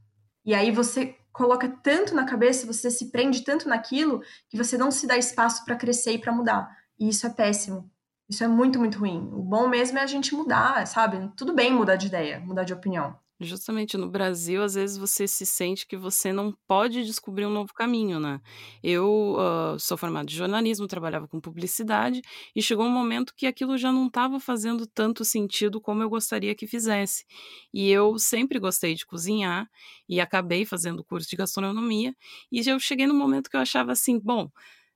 E 0.44 0.54
aí 0.54 0.70
você 0.70 1.16
coloca 1.32 1.68
tanto 1.82 2.14
na 2.14 2.24
cabeça, 2.24 2.66
você 2.66 2.90
se 2.90 3.10
prende 3.10 3.42
tanto 3.42 3.68
naquilo, 3.68 4.22
que 4.48 4.56
você 4.56 4.78
não 4.78 4.90
se 4.90 5.06
dá 5.06 5.16
espaço 5.16 5.64
para 5.64 5.76
crescer 5.76 6.12
e 6.12 6.18
para 6.18 6.32
mudar. 6.32 6.70
E 6.98 7.08
isso 7.08 7.26
é 7.26 7.30
péssimo. 7.30 7.90
Isso 8.28 8.42
é 8.42 8.48
muito, 8.48 8.78
muito 8.78 8.98
ruim. 8.98 9.28
O 9.32 9.42
bom 9.42 9.68
mesmo 9.68 9.98
é 9.98 10.02
a 10.02 10.06
gente 10.06 10.34
mudar, 10.34 10.86
sabe? 10.86 11.30
Tudo 11.36 11.54
bem 11.54 11.72
mudar 11.72 11.96
de 11.96 12.06
ideia, 12.06 12.40
mudar 12.40 12.64
de 12.64 12.72
opinião. 12.72 13.18
Justamente 13.40 13.96
no 13.96 14.08
Brasil, 14.08 14.62
às 14.62 14.74
vezes 14.74 14.96
você 14.96 15.26
se 15.26 15.44
sente 15.44 15.86
que 15.86 15.96
você 15.96 16.32
não 16.32 16.56
pode 16.68 17.04
descobrir 17.04 17.44
um 17.44 17.50
novo 17.50 17.74
caminho, 17.74 18.20
né? 18.20 18.40
Eu 18.80 19.34
uh, 19.36 19.78
sou 19.78 19.96
formada 19.96 20.30
em 20.30 20.34
jornalismo, 20.34 20.86
trabalhava 20.86 21.26
com 21.26 21.40
publicidade 21.40 22.22
e 22.54 22.62
chegou 22.62 22.86
um 22.86 22.90
momento 22.90 23.34
que 23.36 23.46
aquilo 23.48 23.76
já 23.76 23.90
não 23.90 24.06
estava 24.06 24.38
fazendo 24.38 24.86
tanto 24.86 25.24
sentido 25.24 25.80
como 25.80 26.00
eu 26.00 26.08
gostaria 26.08 26.54
que 26.54 26.66
fizesse. 26.66 27.24
E 27.72 27.90
eu 27.90 28.18
sempre 28.20 28.60
gostei 28.60 28.94
de 28.94 29.04
cozinhar 29.04 29.68
e 30.08 30.20
acabei 30.20 30.64
fazendo 30.64 31.02
curso 31.02 31.28
de 31.28 31.36
gastronomia 31.36 32.14
e 32.52 32.60
eu 32.68 32.78
cheguei 32.78 33.06
no 33.06 33.14
momento 33.14 33.50
que 33.50 33.56
eu 33.56 33.60
achava 33.60 33.90
assim, 33.90 34.18
bom, 34.18 34.48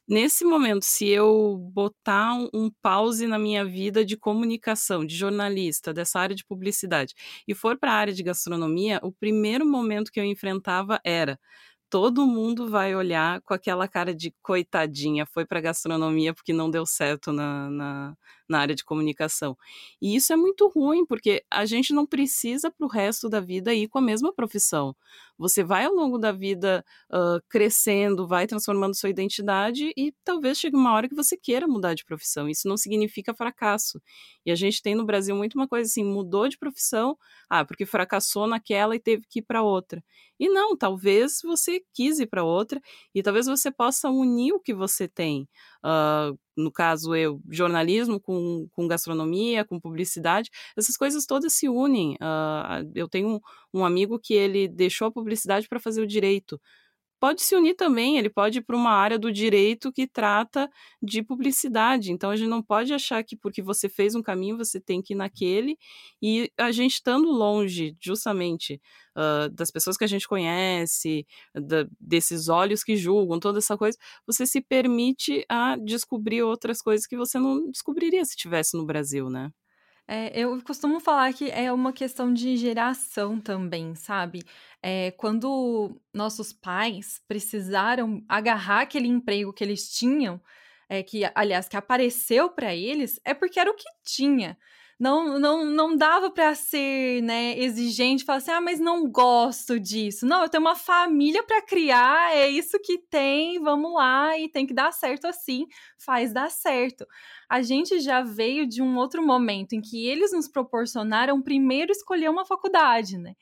Nesse 0.08 0.42
momento, 0.42 0.84
se 0.84 1.06
eu 1.06 1.58
botar 1.72 2.32
um, 2.32 2.48
um, 2.54 2.70
pause 2.80 3.26
na 3.26 3.38
minha 3.38 3.62
vida 3.62 4.02
de 4.02 4.16
comunicação, 4.16 5.04
de 5.04 5.14
jornalista, 5.14 5.92
dessa 5.92 6.18
área 6.18 6.34
de 6.34 6.44
publicidade, 6.46 7.14
e 7.46 7.54
for 7.54 7.76
para 7.78 7.92
a 7.92 7.96
área 7.96 8.12
de 8.14 8.22
gastronomia, 8.22 9.00
o 9.02 9.12
primeiro 9.12 9.66
momento 9.66 10.10
que 10.10 10.18
eu 10.18 10.24
enfrentava 10.24 10.98
era 11.04 11.38
todo 11.90 12.26
mundo 12.26 12.68
vai 12.68 12.94
olhar 12.94 13.40
com 13.42 13.54
aquela 13.54 13.88
cara 13.88 14.14
de 14.14 14.34
coitadinha, 14.42 15.26
foi 15.26 15.46
para 15.46 15.60
gastronomia 15.60 16.34
porque 16.34 16.52
não 16.52 16.70
deu 16.70 16.84
certo 16.86 17.32
na, 17.32 17.70
na, 17.70 18.16
na, 18.48 18.58
área 18.60 18.74
de 18.74 18.84
comunicação. 18.84 19.56
E 20.00 20.14
isso 20.14 20.32
é 20.32 20.36
muito 20.36 20.68
ruim, 20.68 21.06
porque 21.06 21.44
a 21.50 21.64
gente 21.64 21.92
não 21.94 22.06
precisa 22.06 22.70
para 22.70 22.86
o 22.86 22.90
resto 22.90 23.28
da 23.28 23.40
vida 23.40 23.74
ir 23.74 23.88
com 23.88 23.98
a 23.98 24.02
mesma 24.02 24.32
profissão. 24.34 24.94
Você 25.38 25.62
vai 25.62 25.84
ao 25.84 25.94
longo 25.94 26.18
da 26.18 26.32
vida 26.32 26.84
uh, 27.12 27.40
crescendo, 27.48 28.26
vai 28.26 28.46
transformando 28.46 28.96
sua 28.96 29.08
identidade 29.10 29.92
e 29.96 30.12
talvez 30.24 30.58
chegue 30.58 30.76
uma 30.76 30.92
hora 30.94 31.08
que 31.08 31.14
você 31.14 31.36
queira 31.36 31.66
mudar 31.68 31.94
de 31.94 32.04
profissão. 32.04 32.48
Isso 32.48 32.66
não 32.68 32.76
significa 32.76 33.32
fracasso. 33.34 34.00
E 34.44 34.50
a 34.50 34.54
gente 34.54 34.82
tem 34.82 34.94
no 34.94 35.04
Brasil 35.04 35.34
muito 35.36 35.54
uma 35.54 35.68
coisa 35.68 35.88
assim: 35.88 36.04
mudou 36.04 36.48
de 36.48 36.58
profissão, 36.58 37.16
ah, 37.48 37.64
porque 37.64 37.86
fracassou 37.86 38.46
naquela 38.46 38.94
e 38.96 39.00
teve 39.00 39.24
que 39.28 39.38
ir 39.40 39.42
para 39.42 39.62
outra. 39.62 40.02
E 40.38 40.48
não, 40.48 40.76
talvez 40.76 41.40
você 41.42 41.80
quis 41.94 42.18
ir 42.20 42.26
para 42.26 42.44
outra 42.44 42.80
e 43.14 43.22
talvez 43.22 43.46
você 43.46 43.70
possa 43.70 44.08
unir 44.10 44.52
o 44.52 44.60
que 44.60 44.74
você 44.74 45.08
tem. 45.08 45.48
Uh, 45.84 46.38
no 46.56 46.72
caso 46.72 47.14
eu, 47.14 47.40
jornalismo 47.50 48.20
com, 48.20 48.68
com 48.72 48.88
gastronomia, 48.88 49.64
com 49.64 49.80
publicidade, 49.80 50.50
essas 50.76 50.96
coisas 50.96 51.24
todas 51.26 51.52
se 51.52 51.68
unem. 51.68 52.14
Uh, 52.14 52.90
eu 52.94 53.08
tenho 53.08 53.28
um, 53.28 53.40
um 53.72 53.84
amigo 53.84 54.18
que 54.18 54.34
ele 54.34 54.68
deixou 54.68 55.08
a 55.08 55.12
publicidade 55.12 55.68
para 55.68 55.80
fazer 55.80 56.02
o 56.02 56.06
direito 56.06 56.60
pode 57.20 57.42
se 57.42 57.54
unir 57.54 57.74
também, 57.74 58.18
ele 58.18 58.30
pode 58.30 58.58
ir 58.58 58.62
para 58.62 58.76
uma 58.76 58.90
área 58.90 59.18
do 59.18 59.32
direito 59.32 59.92
que 59.92 60.06
trata 60.06 60.70
de 61.02 61.22
publicidade. 61.22 62.12
Então 62.12 62.30
a 62.30 62.36
gente 62.36 62.48
não 62.48 62.62
pode 62.62 62.92
achar 62.94 63.22
que 63.24 63.36
porque 63.36 63.62
você 63.62 63.88
fez 63.88 64.14
um 64.14 64.22
caminho 64.22 64.56
você 64.56 64.80
tem 64.80 65.02
que 65.02 65.14
ir 65.14 65.16
naquele. 65.16 65.76
E 66.22 66.50
a 66.58 66.70
gente 66.72 66.94
estando 66.94 67.28
longe, 67.30 67.96
justamente, 68.00 68.80
uh, 69.16 69.48
das 69.50 69.70
pessoas 69.70 69.96
que 69.96 70.04
a 70.04 70.08
gente 70.08 70.28
conhece, 70.28 71.26
da, 71.54 71.86
desses 72.00 72.48
olhos 72.48 72.82
que 72.84 72.96
julgam, 72.96 73.38
toda 73.40 73.58
essa 73.58 73.76
coisa, 73.76 73.98
você 74.26 74.46
se 74.46 74.60
permite 74.60 75.44
a 75.48 75.76
descobrir 75.76 76.42
outras 76.42 76.80
coisas 76.82 77.06
que 77.06 77.16
você 77.16 77.38
não 77.38 77.70
descobriria 77.70 78.24
se 78.24 78.32
estivesse 78.32 78.76
no 78.76 78.86
Brasil, 78.86 79.28
né? 79.30 79.50
É, 80.10 80.30
eu 80.40 80.62
costumo 80.62 81.00
falar 81.00 81.32
que 81.34 81.50
é 81.50 81.70
uma 81.70 81.92
questão 81.92 82.32
de 82.32 82.56
geração 82.56 83.38
também, 83.38 83.94
sabe? 83.94 84.42
É, 84.82 85.10
quando 85.12 86.00
nossos 86.14 86.50
pais 86.52 87.20
precisaram 87.28 88.24
agarrar 88.26 88.80
aquele 88.82 89.06
emprego 89.06 89.52
que 89.52 89.62
eles 89.62 89.90
tinham, 89.90 90.40
é, 90.88 91.02
que 91.02 91.22
aliás 91.34 91.68
que 91.68 91.76
apareceu 91.76 92.48
para 92.50 92.74
eles, 92.74 93.20
é 93.24 93.34
porque 93.34 93.60
era 93.60 93.70
o 93.70 93.74
que 93.74 93.84
tinha 94.02 94.56
não, 94.98 95.38
não, 95.38 95.64
não 95.64 95.96
dava 95.96 96.28
para 96.30 96.54
ser, 96.56 97.22
né, 97.22 97.56
exigente, 97.58 98.24
falar 98.24 98.38
assim, 98.38 98.50
ah, 98.50 98.60
mas 98.60 98.80
não 98.80 99.08
gosto 99.08 99.78
disso. 99.78 100.26
Não, 100.26 100.42
eu 100.42 100.48
tenho 100.48 100.60
uma 100.60 100.74
família 100.74 101.42
para 101.44 101.62
criar, 101.62 102.34
é 102.34 102.48
isso 102.48 102.78
que 102.82 102.98
tem, 102.98 103.60
vamos 103.60 103.94
lá, 103.94 104.36
e 104.36 104.48
tem 104.48 104.66
que 104.66 104.74
dar 104.74 104.92
certo 104.92 105.26
assim, 105.26 105.66
faz 105.96 106.32
dar 106.32 106.50
certo. 106.50 107.06
A 107.48 107.62
gente 107.62 108.00
já 108.00 108.22
veio 108.22 108.66
de 108.66 108.82
um 108.82 108.96
outro 108.96 109.24
momento 109.24 109.74
em 109.74 109.80
que 109.80 110.04
eles 110.06 110.32
nos 110.32 110.48
proporcionaram 110.48 111.40
primeiro 111.40 111.92
escolher 111.92 112.28
uma 112.28 112.44
faculdade, 112.44 113.16
né? 113.18 113.34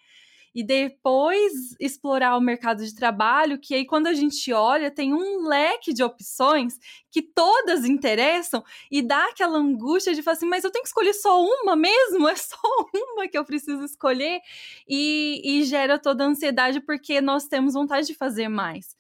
E 0.57 0.63
depois 0.63 1.77
explorar 1.79 2.35
o 2.35 2.41
mercado 2.41 2.83
de 2.83 2.95
trabalho, 2.95 3.59
que 3.59 3.75
aí 3.75 3.85
quando 3.85 4.07
a 4.07 4.15
gente 4.15 4.51
olha, 4.55 4.91
tem 4.91 5.13
um 5.13 5.47
leque 5.47 5.93
de 5.93 6.03
opções 6.03 6.79
que 7.11 7.21
todas 7.21 7.85
interessam 7.85 8.65
e 8.91 9.03
dá 9.03 9.27
aquela 9.27 9.59
angústia 9.59 10.15
de 10.15 10.23
falar 10.23 10.39
assim, 10.39 10.47
mas 10.47 10.65
eu 10.65 10.71
tenho 10.71 10.83
que 10.83 10.89
escolher 10.89 11.13
só 11.13 11.45
uma 11.45 11.77
mesmo? 11.77 12.27
É 12.27 12.35
só 12.35 12.57
uma 13.13 13.29
que 13.29 13.37
eu 13.37 13.45
preciso 13.45 13.85
escolher? 13.85 14.41
E, 14.89 15.43
e 15.45 15.65
gera 15.65 15.99
toda 15.99 16.25
a 16.25 16.27
ansiedade 16.27 16.81
porque 16.81 17.21
nós 17.21 17.47
temos 17.47 17.75
vontade 17.75 18.07
de 18.07 18.15
fazer 18.15 18.49
mais. 18.49 18.97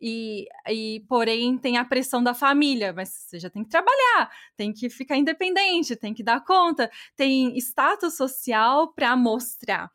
E, 0.00 0.46
e, 0.70 1.04
porém 1.06 1.58
tem 1.58 1.76
a 1.76 1.84
pressão 1.84 2.24
da 2.24 2.32
família, 2.32 2.94
mas 2.94 3.10
você 3.10 3.38
já 3.38 3.50
tem 3.50 3.62
que 3.62 3.68
trabalhar, 3.68 4.30
tem 4.56 4.72
que 4.72 4.88
ficar 4.88 5.18
independente, 5.18 5.96
tem 5.96 6.14
que 6.14 6.22
dar 6.22 6.42
conta, 6.42 6.90
tem 7.14 7.54
status 7.58 8.16
social 8.16 8.88
para 8.94 9.14
mostrar. 9.14 9.90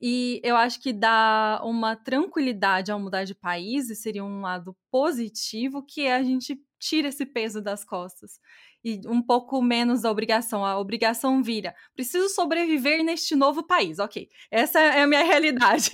E 0.00 0.40
eu 0.44 0.56
acho 0.56 0.80
que 0.80 0.92
dá 0.92 1.60
uma 1.64 1.96
tranquilidade 1.96 2.92
ao 2.92 3.00
mudar 3.00 3.24
de 3.24 3.34
país, 3.34 3.90
e 3.90 3.96
seria 3.96 4.24
um 4.24 4.40
lado 4.40 4.76
positivo, 4.90 5.82
que 5.82 6.02
é 6.02 6.14
a 6.14 6.22
gente 6.22 6.60
tira 6.78 7.08
esse 7.08 7.26
peso 7.26 7.60
das 7.60 7.84
costas. 7.84 8.38
E 8.84 9.00
um 9.06 9.20
pouco 9.20 9.60
menos 9.60 10.02
da 10.02 10.10
obrigação. 10.10 10.64
A 10.64 10.78
obrigação 10.78 11.42
vira. 11.42 11.74
Preciso 11.96 12.28
sobreviver 12.28 13.02
neste 13.02 13.34
novo 13.34 13.64
país. 13.66 13.98
Ok, 13.98 14.28
essa 14.50 14.78
é 14.78 15.02
a 15.02 15.06
minha 15.06 15.22
realidade. 15.24 15.90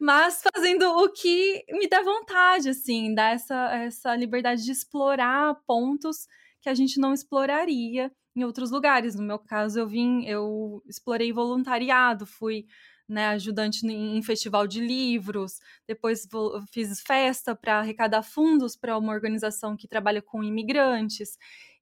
Mas 0.00 0.42
fazendo 0.54 0.84
o 0.84 1.12
que 1.12 1.62
me 1.72 1.86
dá 1.86 2.02
vontade, 2.02 2.70
assim, 2.70 3.14
dá 3.14 3.30
essa, 3.30 3.74
essa 3.74 4.16
liberdade 4.16 4.64
de 4.64 4.72
explorar 4.72 5.54
pontos 5.66 6.26
que 6.62 6.70
a 6.70 6.74
gente 6.74 6.98
não 6.98 7.12
exploraria 7.12 8.10
em 8.34 8.44
outros 8.44 8.70
lugares. 8.70 9.14
No 9.14 9.22
meu 9.22 9.38
caso, 9.38 9.80
eu 9.80 9.86
vim, 9.86 10.24
eu 10.24 10.82
explorei 10.88 11.32
voluntariado, 11.32 12.24
fui 12.24 12.66
né, 13.08 13.26
ajudante 13.28 13.86
em 13.86 14.22
festival 14.22 14.66
de 14.66 14.80
livros, 14.80 15.58
depois 15.86 16.26
fiz 16.72 17.00
festa 17.00 17.54
para 17.54 17.78
arrecadar 17.80 18.22
fundos 18.22 18.76
para 18.76 18.96
uma 18.98 19.12
organização 19.12 19.76
que 19.76 19.88
trabalha 19.88 20.22
com 20.22 20.42
imigrantes 20.42 21.36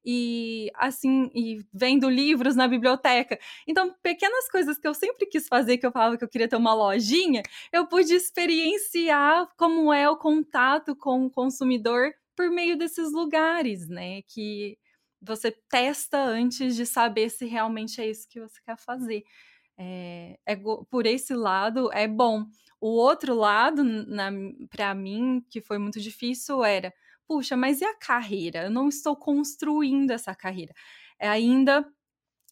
e 0.05 0.71
assim, 0.75 1.31
e 1.35 1.61
vendo 1.73 2.09
livros 2.09 2.57
na 2.57 2.67
biblioteca. 2.67 3.39
Então, 3.67 3.95
pequenas 4.03 4.49
coisas 4.51 4.79
que 4.79 4.89
eu 4.89 4.95
sempre 4.95 5.27
quis 5.27 5.47
fazer, 5.47 5.77
que 5.79 5.87
eu 5.87 5.93
falava 5.93 6.17
que 6.17 6.25
eu 6.25 6.29
queria 6.29 6.49
ter 6.49 6.57
uma 6.57 6.75
lojinha, 6.75 7.43
eu 7.73 7.87
pude 7.87 8.15
experienciar 8.15 9.47
como 9.57 9.93
é 9.93 10.09
o 10.09 10.17
contato 10.17 10.97
com 10.97 11.27
o 11.27 11.31
consumidor 11.31 12.13
por 12.37 12.51
meio 12.51 12.77
desses 12.79 13.13
lugares, 13.13 13.89
né? 13.89 14.23
Que 14.23 14.79
você 15.21 15.51
testa 15.69 16.19
antes 16.23 16.75
de 16.77 16.87
saber 16.87 17.29
se 17.31 17.45
realmente 17.47 18.01
é 18.01 18.09
isso 18.09 18.27
que 18.29 18.41
você 18.41 18.59
quer 18.65 18.79
fazer 18.79 19.23
é, 19.81 20.39
é, 20.47 20.57
por 20.91 21.07
esse 21.07 21.35
lado 21.35 21.91
é 21.93 22.07
bom. 22.07 22.45
O 22.81 22.89
outro 22.91 23.35
lado, 23.35 23.83
para 24.71 24.95
mim, 24.95 25.43
que 25.51 25.63
foi 25.63 25.79
muito 25.79 26.01
difícil, 26.01 26.63
era: 26.65 26.93
puxa, 27.27 27.57
mas 27.57 27.81
e 27.81 27.85
a 27.87 27.97
carreira? 27.97 28.65
Eu 28.65 28.71
não 28.71 28.89
estou 28.89 29.17
construindo 29.17 30.11
essa 30.11 30.35
carreira. 30.35 30.75
É, 31.19 31.29
ainda 31.29 31.87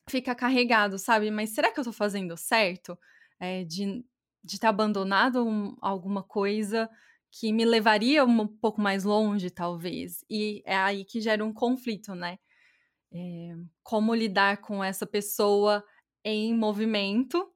fica 0.08 0.34
carregado, 0.34 0.98
sabe? 0.98 1.30
Mas 1.30 1.50
será 1.50 1.70
que 1.72 1.78
eu 1.78 1.82
estou 1.82 1.92
fazendo 1.92 2.36
certo? 2.36 2.98
É, 3.40 3.64
de 3.64 4.04
de 4.44 4.58
ter 4.58 4.68
abandonado 4.68 5.44
um, 5.46 5.76
alguma 5.82 6.22
coisa 6.22 6.88
que 7.30 7.52
me 7.52 7.64
levaria 7.64 8.24
um 8.24 8.46
pouco 8.46 8.80
mais 8.80 9.04
longe, 9.04 9.50
talvez. 9.50 10.24
E 10.30 10.62
é 10.64 10.76
aí 10.76 11.04
que 11.04 11.20
gera 11.20 11.44
um 11.44 11.52
conflito, 11.52 12.14
né? 12.14 12.38
É, 13.12 13.54
como 13.82 14.14
lidar 14.14 14.58
com 14.58 14.82
essa 14.84 15.06
pessoa 15.06 15.84
em 16.24 16.54
movimento 16.54 17.50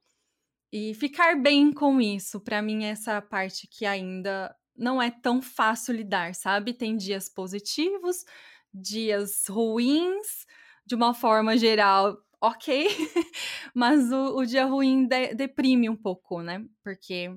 e 0.72 0.94
ficar 0.94 1.36
bem 1.40 1.72
com 1.72 2.00
isso. 2.00 2.40
Para 2.40 2.62
mim, 2.62 2.84
essa 2.84 3.20
parte 3.20 3.66
que 3.68 3.84
ainda 3.84 4.54
não 4.76 5.00
é 5.00 5.10
tão 5.10 5.42
fácil 5.42 5.94
lidar, 5.94 6.34
sabe? 6.34 6.72
Tem 6.72 6.96
dias 6.96 7.28
positivos, 7.28 8.24
dias 8.72 9.46
ruins, 9.48 10.46
de 10.86 10.94
uma 10.94 11.14
forma 11.14 11.56
geral, 11.56 12.16
ok, 12.40 12.88
mas 13.74 14.10
o, 14.10 14.36
o 14.38 14.46
dia 14.46 14.64
ruim 14.64 15.06
de, 15.06 15.34
deprime 15.34 15.88
um 15.88 15.96
pouco, 15.96 16.42
né? 16.42 16.64
Porque 16.82 17.30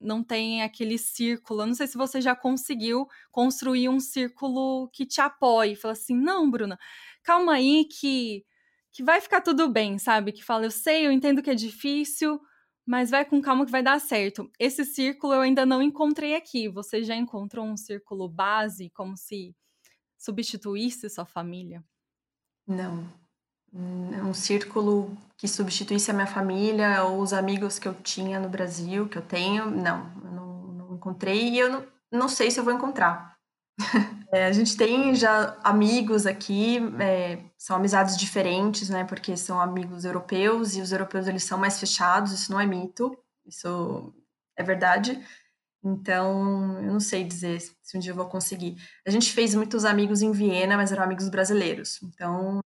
não 0.00 0.22
tem 0.24 0.62
aquele 0.62 0.96
círculo. 0.98 1.62
Eu 1.62 1.66
não 1.66 1.74
sei 1.74 1.86
se 1.86 1.96
você 1.98 2.20
já 2.20 2.34
conseguiu 2.34 3.06
construir 3.30 3.88
um 3.88 4.00
círculo 4.00 4.88
que 4.92 5.04
te 5.06 5.20
apoie. 5.20 5.76
Fala 5.76 5.92
assim, 5.92 6.14
não, 6.16 6.50
Bruna, 6.50 6.78
calma 7.22 7.54
aí 7.54 7.84
que, 7.86 8.44
que 8.92 9.02
vai 9.02 9.20
ficar 9.20 9.40
tudo 9.40 9.68
bem, 9.68 9.98
sabe? 9.98 10.32
Que 10.32 10.44
fala, 10.44 10.66
eu 10.66 10.70
sei, 10.70 11.06
eu 11.06 11.12
entendo 11.12 11.42
que 11.42 11.50
é 11.50 11.54
difícil, 11.54 12.40
mas 12.86 13.10
vai 13.10 13.24
com 13.24 13.40
calma 13.40 13.64
que 13.64 13.70
vai 13.70 13.82
dar 13.82 14.00
certo. 14.00 14.50
Esse 14.58 14.84
círculo 14.84 15.34
eu 15.34 15.40
ainda 15.40 15.64
não 15.64 15.80
encontrei 15.80 16.34
aqui. 16.34 16.68
Você 16.68 17.04
já 17.04 17.14
encontrou 17.14 17.64
um 17.64 17.76
círculo 17.76 18.28
base, 18.28 18.90
como 18.90 19.16
se 19.16 19.54
substituísse 20.18 21.08
sua 21.08 21.24
família? 21.24 21.84
Não. 22.66 23.06
Um 23.72 24.34
círculo 24.34 25.16
que 25.36 25.46
substituísse 25.46 26.10
a 26.10 26.14
minha 26.14 26.26
família 26.26 27.04
ou 27.04 27.20
os 27.20 27.32
amigos 27.32 27.78
que 27.78 27.86
eu 27.86 27.94
tinha 27.94 28.40
no 28.40 28.48
Brasil, 28.48 29.08
que 29.08 29.16
eu 29.16 29.22
tenho, 29.22 29.70
não, 29.70 30.12
eu 30.24 30.30
não, 30.32 30.62
não 30.72 30.94
encontrei 30.96 31.50
e 31.50 31.58
eu 31.58 31.70
não, 31.70 31.86
não 32.10 32.28
sei 32.28 32.50
se 32.50 32.58
eu 32.58 32.64
vou 32.64 32.72
encontrar. 32.72 33.29
É, 34.32 34.46
a 34.46 34.52
gente 34.52 34.76
tem 34.76 35.12
já 35.12 35.58
amigos 35.64 36.24
aqui, 36.24 36.78
é, 37.00 37.42
são 37.58 37.74
amizades 37.74 38.16
diferentes, 38.16 38.88
né? 38.88 39.04
Porque 39.04 39.36
são 39.36 39.60
amigos 39.60 40.04
europeus 40.04 40.76
e 40.76 40.80
os 40.80 40.92
europeus 40.92 41.26
eles 41.26 41.42
são 41.42 41.58
mais 41.58 41.80
fechados, 41.80 42.32
isso 42.32 42.52
não 42.52 42.60
é 42.60 42.64
mito, 42.66 43.16
isso 43.44 44.14
é 44.56 44.62
verdade. 44.62 45.20
Então, 45.82 46.78
eu 46.82 46.92
não 46.92 47.00
sei 47.00 47.24
dizer 47.24 47.60
se 47.60 47.96
um 47.96 48.00
dia 48.00 48.12
eu 48.12 48.16
vou 48.16 48.28
conseguir. 48.28 48.76
A 49.06 49.10
gente 49.10 49.32
fez 49.32 49.54
muitos 49.54 49.84
amigos 49.84 50.22
em 50.22 50.30
Viena, 50.32 50.76
mas 50.76 50.92
eram 50.92 51.02
amigos 51.02 51.28
brasileiros. 51.28 52.00
Então, 52.02 52.60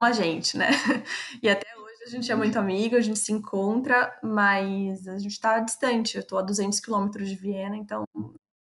a 0.00 0.12
gente, 0.12 0.56
né? 0.56 0.68
E 1.42 1.48
até 1.48 1.66
hoje 1.76 2.04
a 2.06 2.10
gente 2.10 2.30
é 2.32 2.34
muito 2.34 2.58
amigo, 2.58 2.96
a 2.96 3.00
gente 3.00 3.18
se 3.18 3.32
encontra, 3.32 4.16
mas 4.22 5.06
a 5.08 5.18
gente 5.18 5.32
está 5.32 5.58
distante. 5.60 6.16
Eu 6.16 6.22
estou 6.22 6.38
a 6.38 6.42
200 6.42 6.80
quilômetros 6.80 7.28
de 7.28 7.36
Viena, 7.36 7.76
então 7.76 8.04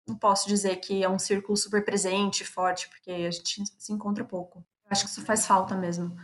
não 0.07 0.15
posso 0.15 0.47
dizer 0.47 0.77
que 0.77 1.03
é 1.03 1.09
um 1.09 1.19
círculo 1.19 1.57
super 1.57 1.83
presente, 1.83 2.45
forte, 2.45 2.87
porque 2.89 3.11
a 3.11 3.31
gente 3.31 3.63
se 3.77 3.91
encontra 3.91 4.23
pouco. 4.23 4.63
Acho 4.89 5.03
que 5.03 5.09
isso 5.09 5.21
faz 5.21 5.45
falta 5.45 5.75
mesmo. 5.75 6.15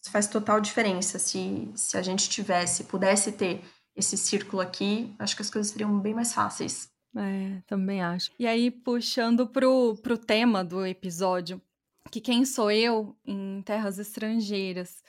Isso 0.00 0.10
faz 0.10 0.26
total 0.26 0.60
diferença. 0.60 1.18
Se, 1.18 1.70
se 1.74 1.96
a 1.96 2.02
gente 2.02 2.28
tivesse, 2.30 2.84
pudesse 2.84 3.32
ter 3.32 3.62
esse 3.94 4.16
círculo 4.16 4.62
aqui, 4.62 5.14
acho 5.18 5.36
que 5.36 5.42
as 5.42 5.50
coisas 5.50 5.70
seriam 5.70 5.98
bem 6.00 6.14
mais 6.14 6.32
fáceis. 6.32 6.90
É, 7.14 7.60
também 7.66 8.02
acho. 8.02 8.30
E 8.38 8.46
aí, 8.46 8.70
puxando 8.70 9.46
pro, 9.46 9.96
pro 9.96 10.16
tema 10.16 10.64
do 10.64 10.86
episódio, 10.86 11.60
que 12.10 12.20
quem 12.20 12.44
sou 12.44 12.70
eu 12.70 13.16
em 13.26 13.62
terras 13.62 13.98
estrangeiras, 13.98 15.02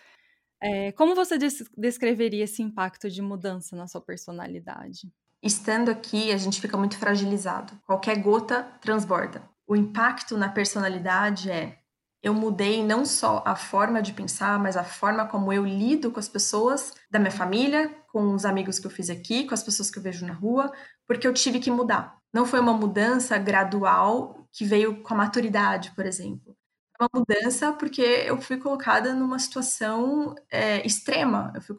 é, 0.62 0.92
como 0.92 1.16
você 1.16 1.38
descreveria 1.78 2.44
esse 2.44 2.62
impacto 2.62 3.10
de 3.10 3.22
mudança 3.22 3.76
na 3.76 3.88
sua 3.88 4.02
personalidade? 4.02 5.12
Estando 5.41 5.89
aqui, 5.89 6.32
a 6.32 6.38
gente 6.38 6.62
fica 6.62 6.77
muito 6.77 6.97
fragilizado. 6.97 7.73
Qualquer 7.86 8.21
gota 8.21 8.63
transborda. 8.80 9.41
O 9.67 9.75
impacto 9.75 10.38
na 10.38 10.49
personalidade 10.49 11.49
é 11.49 11.82
eu 12.23 12.36
mudei 12.36 12.84
não 12.86 13.04
só 13.04 13.41
a 13.45 13.56
forma 13.56 13.99
de 14.01 14.13
pensar, 14.13 14.60
mas 14.60 14.77
a 14.77 14.84
forma 14.84 15.25
como 15.27 15.51
eu 15.51 15.65
lido 15.65 16.12
com 16.12 16.19
as 16.19 16.30
pessoas 16.30 16.93
da 17.10 17.17
minha 17.17 17.32
família, 17.32 17.89
com 18.12 18.36
os 18.36 18.45
amigos 18.45 18.77
que 18.77 18.86
eu 18.86 18.91
fiz 18.91 19.10
aqui, 19.10 19.47
com 19.47 19.56
as 19.56 19.63
pessoas 19.63 19.89
que 19.89 19.97
eu 19.97 20.04
vejo 20.04 20.25
na 20.25 20.34
rua, 20.34 20.71
porque 21.08 21.27
eu 21.27 21.34
tive 21.34 21.60
que 21.60 21.71
mudar. 21.71 22.15
Não 22.32 22.45
foi 22.45 22.60
uma 22.60 22.73
mudança 22.73 23.38
gradual 23.39 24.47
que 24.51 24.63
veio 24.63 25.01
com 25.01 25.13
a 25.15 25.17
maturidade, 25.17 25.91
por 25.95 26.06
exemplo. 26.06 26.56
Uma 26.99 27.10
mudança 27.15 27.73
porque 27.73 28.01
eu 28.01 28.39
fui 28.39 28.58
colocada 28.58 29.15
numa 29.15 29.39
situação 29.39 30.36
é, 30.51 30.86
extrema. 30.86 31.51
Eu 31.56 31.62
fui, 31.62 31.75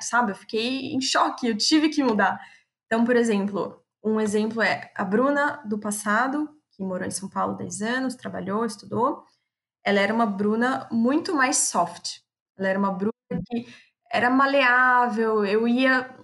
sabe, 0.00 0.32
eu 0.32 0.36
fiquei 0.36 0.94
em 0.94 1.00
choque, 1.02 1.48
eu 1.48 1.56
tive 1.56 1.90
que 1.90 2.02
mudar. 2.02 2.40
Então, 2.92 3.06
por 3.06 3.16
exemplo, 3.16 3.82
um 4.04 4.20
exemplo 4.20 4.60
é 4.60 4.92
a 4.94 5.02
Bruna 5.02 5.62
do 5.64 5.78
passado, 5.78 6.46
que 6.72 6.84
morou 6.84 7.06
em 7.08 7.10
São 7.10 7.26
Paulo 7.26 7.56
10 7.56 7.80
anos, 7.80 8.14
trabalhou, 8.14 8.66
estudou. 8.66 9.24
Ela 9.82 10.00
era 10.00 10.12
uma 10.12 10.26
Bruna 10.26 10.86
muito 10.92 11.34
mais 11.34 11.56
soft. 11.56 12.18
Ela 12.54 12.68
era 12.68 12.78
uma 12.78 12.92
Bruna 12.92 13.14
que 13.46 13.66
era 14.12 14.28
maleável, 14.28 15.42
eu 15.42 15.66
ia 15.66 16.14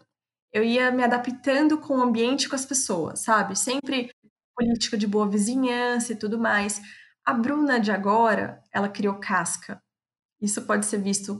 eu 0.53 0.63
ia 0.63 0.91
me 0.91 1.03
adaptando 1.03 1.79
com 1.79 1.97
o 1.99 2.03
ambiente, 2.03 2.51
com 2.51 2.55
as 2.55 2.67
pessoas, 2.67 3.21
sabe? 3.21 3.57
Sempre 3.57 4.11
política 4.55 4.99
de 4.99 5.07
boa 5.07 5.27
vizinhança 5.27 6.13
e 6.13 6.17
tudo 6.17 6.39
mais. 6.39 6.83
A 7.25 7.33
Bruna 7.33 7.81
de 7.81 7.91
agora, 7.91 8.63
ela 8.71 8.91
criou 8.91 9.19
casca. 9.19 9.83
Isso 10.41 10.67
pode 10.67 10.85
ser 10.85 10.99
visto 10.99 11.39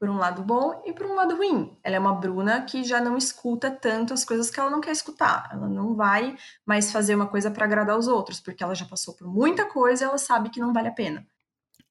por 0.00 0.08
um 0.08 0.16
lado 0.16 0.42
bom 0.42 0.82
e 0.86 0.94
por 0.94 1.04
um 1.04 1.14
lado 1.14 1.36
ruim. 1.36 1.76
Ela 1.84 1.96
é 1.96 1.98
uma 1.98 2.14
Bruna 2.14 2.64
que 2.64 2.82
já 2.82 3.02
não 3.02 3.18
escuta 3.18 3.70
tanto 3.70 4.14
as 4.14 4.24
coisas 4.24 4.50
que 4.50 4.58
ela 4.58 4.70
não 4.70 4.80
quer 4.80 4.92
escutar. 4.92 5.50
Ela 5.52 5.68
não 5.68 5.94
vai 5.94 6.36
mais 6.64 6.90
fazer 6.90 7.14
uma 7.14 7.28
coisa 7.28 7.50
para 7.50 7.66
agradar 7.66 7.98
os 7.98 8.08
outros, 8.08 8.40
porque 8.40 8.64
ela 8.64 8.74
já 8.74 8.86
passou 8.86 9.14
por 9.14 9.28
muita 9.28 9.66
coisa 9.66 10.04
e 10.04 10.08
ela 10.08 10.16
sabe 10.16 10.48
que 10.48 10.58
não 10.58 10.72
vale 10.72 10.88
a 10.88 10.92
pena. 10.92 11.26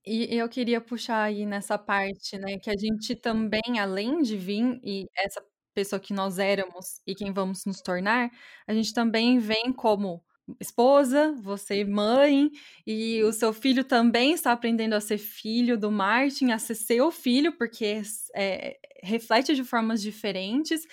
E 0.04 0.36
eu 0.36 0.50
queria 0.50 0.82
puxar 0.82 1.22
aí 1.22 1.46
nessa 1.46 1.78
parte, 1.78 2.36
né, 2.40 2.58
que 2.58 2.72
a 2.72 2.76
gente 2.76 3.16
também, 3.16 3.80
além 3.80 4.24
de 4.24 4.36
vir 4.38 4.80
e 4.84 5.06
essa 5.16 5.44
pessoa 5.76 6.00
que 6.00 6.14
nós 6.14 6.40
éramos 6.40 7.02
e 7.06 7.14
quem 7.14 7.32
vamos 7.32 7.64
nos 7.66 7.80
tornar, 7.80 8.32
a 8.68 8.74
gente 8.74 8.92
também 8.92 9.38
vem 9.38 9.72
como 9.72 10.24
esposa, 10.60 11.34
você 11.42 11.84
mãe, 11.84 12.50
e 12.86 13.24
o 13.24 13.32
seu 13.32 13.54
filho 13.54 13.84
também 13.84 14.34
está 14.34 14.52
aprendendo 14.52 14.94
a 14.94 15.02
ser 15.02 15.18
filho 15.18 15.78
do 15.78 15.92
Martin, 15.92 16.52
a 16.52 16.60
ser 16.60 16.76
seu 16.76 17.12
filho, 17.12 17.52
porque 17.58 18.02
é, 18.36 18.78
reflete 19.04 19.56
de 19.56 19.64
formas 19.64 20.02
diferentes. 20.02 20.86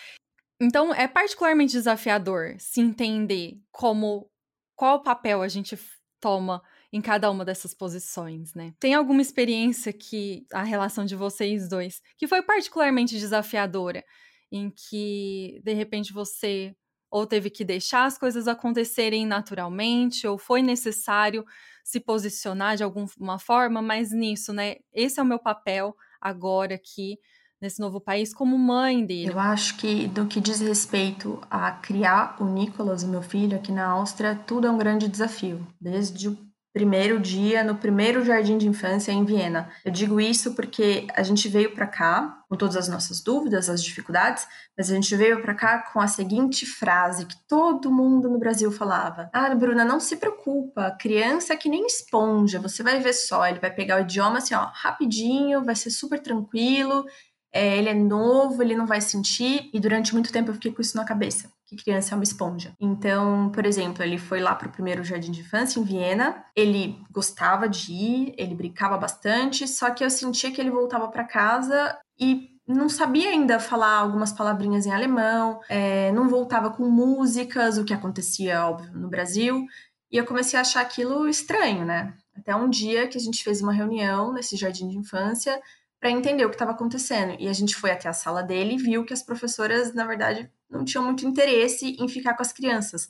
Então, 0.61 0.93
é 0.95 1.07
particularmente 1.07 1.73
desafiador 1.73 2.57
se 2.59 2.81
entender 2.81 3.61
como 3.71 4.31
qual 4.75 5.03
papel 5.03 5.43
a 5.43 5.49
gente 5.49 5.79
toma 6.21 6.63
em 6.93 7.01
cada 7.01 7.31
uma 7.31 7.45
dessas 7.45 7.75
posições, 7.75 8.55
né? 8.55 8.75
Tem 8.79 8.95
alguma 8.95 9.21
experiência 9.21 9.93
que 9.93 10.47
a 10.53 10.63
relação 10.63 11.05
de 11.05 11.15
vocês 11.15 11.69
dois 11.69 12.01
que 12.17 12.27
foi 12.27 12.43
particularmente 12.43 13.19
desafiadora, 13.19 14.05
em 14.51 14.71
que 14.71 15.61
de 15.63 15.73
repente 15.73 16.13
você 16.13 16.75
ou 17.17 17.27
teve 17.27 17.49
que 17.49 17.65
deixar 17.65 18.05
as 18.05 18.19
coisas 18.19 18.47
acontecerem 18.47 19.27
naturalmente, 19.27 20.27
ou 20.27 20.37
foi 20.37 20.61
necessário 20.61 21.47
se 21.83 21.99
posicionar 21.99 22.77
de 22.77 22.85
alguma 22.85 23.39
forma, 23.39 23.81
mas 23.81 24.13
nisso, 24.13 24.53
né? 24.53 24.77
Esse 24.93 25.19
é 25.19 25.23
o 25.23 25.27
meu 25.27 25.39
papel 25.39 25.97
agora 26.21 26.75
aqui 26.75 27.19
nesse 27.59 27.81
novo 27.81 28.03
país 28.03 28.35
como 28.35 28.59
mãe 28.59 29.03
dele. 29.03 29.31
Eu 29.31 29.39
acho 29.39 29.79
que 29.79 30.07
do 30.09 30.27
que 30.27 30.43
diz 30.43 30.61
respeito 30.61 31.41
a 31.51 31.73
criar 31.73 32.37
o 32.39 32.45
Nicolas, 32.45 33.03
o 33.03 33.09
meu 33.09 33.23
filho, 33.23 33.57
aqui 33.57 33.73
na 33.73 33.87
Áustria, 33.87 34.35
tudo 34.47 34.67
é 34.67 34.71
um 34.71 34.77
grande 34.77 35.09
desafio, 35.09 35.67
desde 35.81 36.29
o 36.29 36.37
primeiro 36.77 37.19
dia 37.19 37.65
no 37.65 37.77
primeiro 37.77 38.23
jardim 38.23 38.59
de 38.59 38.69
infância 38.69 39.11
em 39.11 39.25
Viena. 39.25 39.71
Eu 39.83 39.91
digo 39.91 40.21
isso 40.21 40.53
porque 40.53 41.07
a 41.15 41.23
gente 41.23 41.49
veio 41.49 41.75
para 41.75 41.87
cá 41.87 42.45
com 42.51 42.55
todas 42.55 42.77
as 42.77 42.87
nossas 42.87 43.23
dúvidas, 43.23 43.71
as 43.71 43.83
dificuldades, 43.83 44.47
mas 44.77 44.91
a 44.91 44.95
gente 44.95 45.17
veio 45.17 45.41
para 45.41 45.55
cá 45.55 45.79
com 45.91 46.01
a 46.03 46.07
seguinte 46.07 46.67
frase 46.67 47.25
que 47.25 47.37
todo 47.49 47.91
mundo 47.91 48.29
no 48.29 48.39
Brasil 48.39 48.71
falava: 48.71 49.31
"Ah, 49.33 49.55
Bruna, 49.55 49.87
não 49.87 49.99
se 49.99 50.19
preocupa, 50.19 50.95
criança 51.01 51.55
é 51.55 51.57
que 51.57 51.71
nem 51.71 51.87
esponja, 51.87 52.61
você 52.61 52.83
vai 52.83 53.01
ver 53.01 53.15
só, 53.15 53.47
ele 53.47 53.59
vai 53.59 53.71
pegar 53.71 53.97
o 53.97 54.03
idioma 54.03 54.37
assim, 54.37 54.55
ó, 54.55 54.69
rapidinho, 54.75 55.65
vai 55.65 55.75
ser 55.75 55.89
super 55.89 56.21
tranquilo, 56.21 57.07
é, 57.51 57.79
ele 57.79 57.89
é 57.89 57.95
novo, 57.95 58.63
ele 58.63 58.77
não 58.77 58.87
vai 58.87 59.01
sentir. 59.01 59.71
E 59.73 59.81
durante 59.81 60.13
muito 60.13 60.31
tempo 60.31 60.51
eu 60.51 60.55
fiquei 60.55 60.73
com 60.73 60.83
isso 60.83 60.95
na 60.95 61.07
cabeça, 61.07 61.51
que 61.67 61.77
criança 61.77 62.15
é 62.15 62.17
uma 62.17 62.25
esponja. 62.25 62.73
Então, 62.81 63.51
por 63.51 63.67
exemplo, 63.67 64.03
ele 64.03 64.19
foi 64.19 64.41
lá 64.41 64.55
para 64.55 64.69
o 64.69 64.73
primeiro 64.73 65.03
jardim 65.03 65.33
de 65.33 65.41
infância 65.41 65.81
em 65.81 65.83
Viena, 65.83 66.45
ele 66.55 66.97
gostava 67.11 67.69
de 67.69 67.93
ir, 67.93 68.35
ele 68.39 68.55
brincava 68.55 68.97
bastante, 68.97 69.67
só 69.67 69.91
que 69.91 70.05
eu 70.05 70.11
sentia 70.11 70.53
que 70.53 70.61
ele 70.61 70.71
voltava 70.71 71.09
para 71.09 71.25
casa 71.25 71.99
e 72.19 72.57
não 72.67 72.89
sabia 72.89 73.31
ainda 73.31 73.61
falar 73.61 73.99
algumas 73.99 74.33
palavrinhas 74.33 74.87
em 74.87 74.93
alemão, 74.93 75.61
é, 75.69 76.11
não 76.13 76.29
voltava 76.29 76.71
com 76.71 76.89
músicas, 76.89 77.79
o 77.79 77.85
que 77.85 77.95
acontecia, 77.95 78.65
óbvio, 78.67 78.93
no 78.93 79.09
Brasil. 79.09 79.65
E 80.11 80.17
eu 80.17 80.25
comecei 80.25 80.59
a 80.59 80.63
achar 80.63 80.81
aquilo 80.81 81.29
estranho, 81.29 81.85
né? 81.85 82.15
Até 82.37 82.55
um 82.55 82.69
dia 82.69 83.09
que 83.09 83.19
a 83.19 83.21
gente 83.21 83.43
fez 83.43 83.61
uma 83.61 83.73
reunião 83.73 84.33
nesse 84.33 84.57
jardim 84.57 84.89
de 84.89 84.99
infância 84.99 85.61
para 86.01 86.11
entender 86.11 86.45
o 86.45 86.49
que 86.49 86.55
estava 86.55 86.73
acontecendo. 86.73 87.37
E 87.39 87.49
a 87.49 87.53
gente 87.53 87.75
foi 87.75 87.91
até 87.91 88.09
a 88.09 88.13
sala 88.13 88.43
dele 88.43 88.75
e 88.75 88.79
viu 88.79 89.05
que 89.05 89.13
as 89.13 89.23
professoras, 89.23 89.95
na 89.95 90.07
verdade, 90.07 90.51
não 90.69 90.85
tinham 90.85 91.05
muito 91.05 91.27
interesse 91.27 91.97
em 91.99 92.09
ficar 92.09 92.35
com 92.35 92.43
as 92.43 92.53
crianças. 92.53 93.09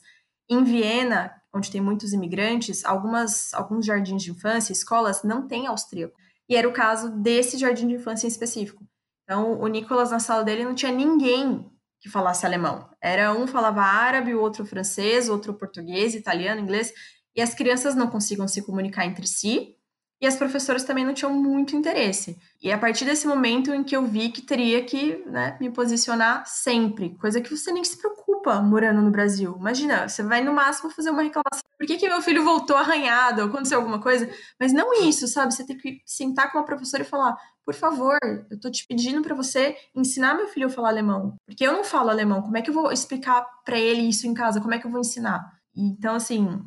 Em 0.49 0.63
Viena, 0.63 1.33
onde 1.53 1.69
tem 1.69 1.81
muitos 1.81 2.13
imigrantes, 2.13 2.85
algumas, 2.85 3.53
alguns 3.53 3.85
jardins 3.85 4.23
de 4.23 4.31
infância, 4.31 4.71
escolas, 4.71 5.23
não 5.23 5.47
têm 5.47 5.67
austríaco. 5.67 6.15
E 6.49 6.55
era 6.55 6.67
o 6.67 6.73
caso 6.73 7.09
desse 7.09 7.57
jardim 7.57 7.87
de 7.87 7.95
infância 7.95 8.25
em 8.25 8.29
específico. 8.29 8.87
Então, 9.23 9.59
o 9.59 9.67
Nicolas, 9.67 10.11
na 10.11 10.19
sala 10.19 10.43
dele, 10.43 10.63
não 10.63 10.73
tinha 10.73 10.91
ninguém 10.91 11.69
que 11.99 12.07
falasse 12.07 12.45
alemão. 12.45 12.89
Era 13.01 13.33
um 13.33 13.45
falava 13.45 13.81
árabe, 13.81 14.33
o 14.33 14.39
outro 14.39 14.65
francês, 14.65 15.27
outro 15.27 15.53
português, 15.53 16.15
italiano, 16.15 16.61
inglês, 16.61 16.93
e 17.35 17.41
as 17.41 17.53
crianças 17.53 17.93
não 17.93 18.07
conseguiam 18.07 18.47
se 18.47 18.61
comunicar 18.61 19.05
entre 19.05 19.27
si, 19.27 19.75
e 20.19 20.25
as 20.25 20.35
professoras 20.35 20.83
também 20.83 21.05
não 21.05 21.13
tinham 21.13 21.31
muito 21.31 21.75
interesse. 21.75 22.39
E 22.61 22.69
é 22.71 22.73
a 22.73 22.77
partir 22.77 23.05
desse 23.05 23.27
momento 23.27 23.73
em 23.73 23.83
que 23.83 23.95
eu 23.95 24.05
vi 24.05 24.29
que 24.29 24.41
teria 24.41 24.83
que 24.83 25.23
né, 25.27 25.55
me 25.61 25.69
posicionar 25.69 26.43
sempre, 26.47 27.15
coisa 27.17 27.39
que 27.39 27.55
você 27.55 27.71
nem 27.71 27.83
se 27.83 27.97
preocupa 27.97 28.59
morando 28.61 29.01
no 29.01 29.11
Brasil. 29.11 29.55
Imagina, 29.59 30.09
você 30.09 30.23
vai 30.23 30.43
no 30.43 30.53
máximo 30.53 30.89
fazer 30.89 31.11
uma 31.11 31.21
reclamação. 31.21 31.61
Por 31.77 31.85
que, 31.85 31.97
que 31.97 32.09
meu 32.09 32.21
filho 32.21 32.43
voltou 32.43 32.75
arranhado? 32.75 33.43
Aconteceu 33.43 33.77
alguma 33.77 34.01
coisa? 34.01 34.27
Mas 34.59 34.73
não 34.73 35.03
isso, 35.03 35.27
sabe? 35.27 35.53
Você 35.53 35.63
tem 35.63 35.77
que 35.77 36.01
sentar 36.05 36.51
com 36.51 36.57
uma 36.57 36.65
professora 36.65 37.03
e 37.03 37.05
falar: 37.05 37.37
por 37.63 37.75
favor, 37.75 38.17
eu 38.49 38.59
tô 38.59 38.71
te 38.71 38.87
pedindo 38.87 39.21
para 39.21 39.35
você 39.35 39.75
ensinar 39.93 40.33
meu 40.33 40.47
filho 40.47 40.65
a 40.65 40.69
falar 40.69 40.89
alemão. 40.89 41.35
Porque 41.45 41.67
eu 41.67 41.73
não 41.73 41.83
falo 41.83 42.09
alemão. 42.09 42.41
Como 42.41 42.57
é 42.57 42.61
que 42.61 42.71
eu 42.71 42.73
vou 42.73 42.91
explicar 42.91 43.45
para 43.63 43.77
ele 43.77 44.01
isso 44.01 44.25
em 44.25 44.33
casa? 44.33 44.59
Como 44.59 44.73
é 44.73 44.79
que 44.79 44.87
eu 44.87 44.91
vou 44.91 45.01
ensinar? 45.01 45.45
Então, 45.75 46.15
assim, 46.15 46.59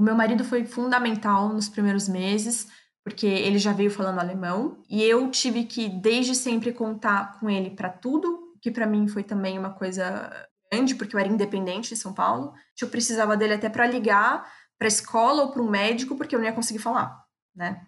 o 0.00 0.02
meu 0.02 0.14
marido 0.14 0.42
foi 0.42 0.64
fundamental 0.64 1.50
nos 1.50 1.68
primeiros 1.68 2.08
meses 2.08 2.68
porque 3.04 3.26
ele 3.26 3.58
já 3.58 3.74
veio 3.74 3.90
falando 3.90 4.18
alemão 4.18 4.82
e 4.88 5.02
eu 5.02 5.30
tive 5.30 5.64
que 5.64 5.90
desde 5.90 6.34
sempre 6.34 6.72
contar 6.72 7.38
com 7.38 7.50
ele 7.50 7.68
para 7.70 7.90
tudo, 7.90 8.54
que 8.62 8.70
para 8.70 8.86
mim 8.86 9.06
foi 9.06 9.22
também 9.22 9.58
uma 9.58 9.74
coisa 9.74 10.30
grande, 10.72 10.94
porque 10.94 11.14
eu 11.14 11.20
era 11.20 11.28
independente 11.28 11.92
em 11.92 11.96
São 11.98 12.14
Paulo. 12.14 12.54
Eu 12.80 12.88
precisava 12.88 13.36
dele 13.36 13.54
até 13.54 13.68
para 13.68 13.86
ligar 13.86 14.50
para 14.78 14.88
escola 14.88 15.42
ou 15.42 15.52
para 15.52 15.60
um 15.60 15.68
médico, 15.68 16.16
porque 16.16 16.34
eu 16.34 16.38
não 16.38 16.46
ia 16.46 16.54
conseguir 16.54 16.78
falar, 16.78 17.22
né? 17.54 17.86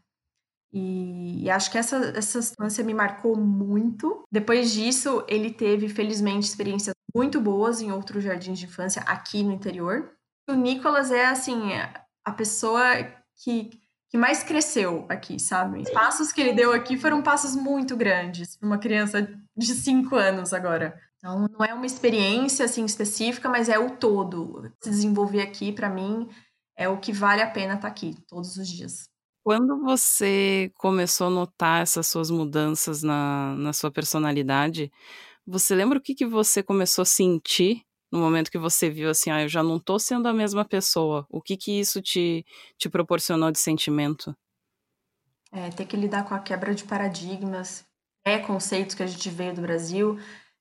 E, 0.71 1.45
e, 1.45 1.51
acho 1.51 1.71
que 1.71 1.79
essa, 1.79 1.97
essa 2.15 2.43
situação 2.43 2.85
me 2.85 2.93
marcou 2.93 3.37
muito. 3.37 4.23
Depois 4.31 4.71
disso, 4.73 5.25
ele 5.27 5.51
teve, 5.51 5.89
felizmente, 5.89 6.47
experiências 6.47 6.95
muito 7.15 7.41
boas 7.41 7.81
em 7.81 7.91
outros 7.91 8.23
jardins 8.23 8.59
de 8.59 8.67
infância 8.67 9.01
aqui 9.03 9.43
no 9.43 9.53
interior. 9.53 10.13
O 10.49 10.55
Nicolas 10.55 11.11
é, 11.11 11.27
assim, 11.27 11.73
a 12.25 12.33
pessoa 12.33 12.83
que 13.43 13.71
que 14.13 14.19
mais 14.19 14.43
cresceu 14.43 15.07
aqui, 15.09 15.41
sabe? 15.41 15.81
Os 15.81 15.91
passos 15.91 16.31
que 16.33 16.41
ele 16.43 16.53
deu 16.53 16.71
aqui 16.71 16.99
foram 16.99 17.23
passos 17.23 17.57
muito 17.57 17.97
grandes 17.97 18.59
para 18.59 18.67
uma 18.67 18.77
criança 18.77 19.27
de 19.57 19.75
5 19.75 20.15
anos 20.15 20.53
agora. 20.53 21.01
Então, 21.17 21.49
não 21.49 21.65
é 21.65 21.73
uma 21.73 21.87
experiência 21.87 22.67
assim 22.67 22.85
específica, 22.85 23.49
mas 23.49 23.71
é 23.71 23.79
o 23.79 23.97
todo. 23.97 24.71
Se 24.83 24.91
desenvolver 24.91 25.41
aqui, 25.41 25.73
para 25.73 25.89
mim, 25.89 26.29
é 26.77 26.91
o 26.91 27.01
que 27.01 27.11
vale 27.11 27.41
a 27.41 27.51
pena 27.51 27.73
estar 27.73 27.83
tá 27.83 27.89
aqui 27.89 28.15
todos 28.29 28.55
os 28.59 28.69
dias. 28.69 29.09
Quando 29.43 29.81
você 29.81 30.71
começou 30.75 31.29
a 31.29 31.31
notar 31.31 31.81
essas 31.81 32.07
suas 32.07 32.31
mudanças 32.31 33.03
na, 33.03 33.55
na 33.57 33.73
sua 33.73 33.91
personalidade, 33.91 34.93
você 35.47 35.75
lembra 35.75 35.99
o 35.99 36.03
que, 36.03 36.15
que 36.15 36.27
você 36.27 36.63
começou 36.63 37.01
a 37.01 37.07
sentir 37.07 37.83
no 38.13 38.19
momento 38.19 38.51
que 38.51 38.59
você 38.59 38.91
viu 38.91 39.09
assim, 39.09 39.31
ah, 39.31 39.43
eu 39.43 39.49
já 39.49 39.63
não 39.63 39.81
tô 39.81 39.99
sendo 39.99 40.29
a 40.29 40.33
mesma 40.35 40.65
pessoa? 40.65 41.27
O 41.31 41.41
que 41.41 41.57
que 41.57 41.81
isso 41.81 42.03
te, 42.03 42.45
te 42.77 42.91
proporcionou 42.91 43.51
de 43.51 43.59
sentimento? 43.59 44.37
É, 45.51 45.71
ter 45.71 45.87
que 45.87 45.97
lidar 45.97 46.25
com 46.25 46.35
a 46.35 46.39
quebra 46.39 46.75
de 46.75 46.85
paradigmas, 46.85 47.85
preconceitos 48.23 48.95
que 48.95 49.03
a 49.03 49.07
gente 49.07 49.29
veio 49.31 49.55
do 49.55 49.63
Brasil, 49.63 50.19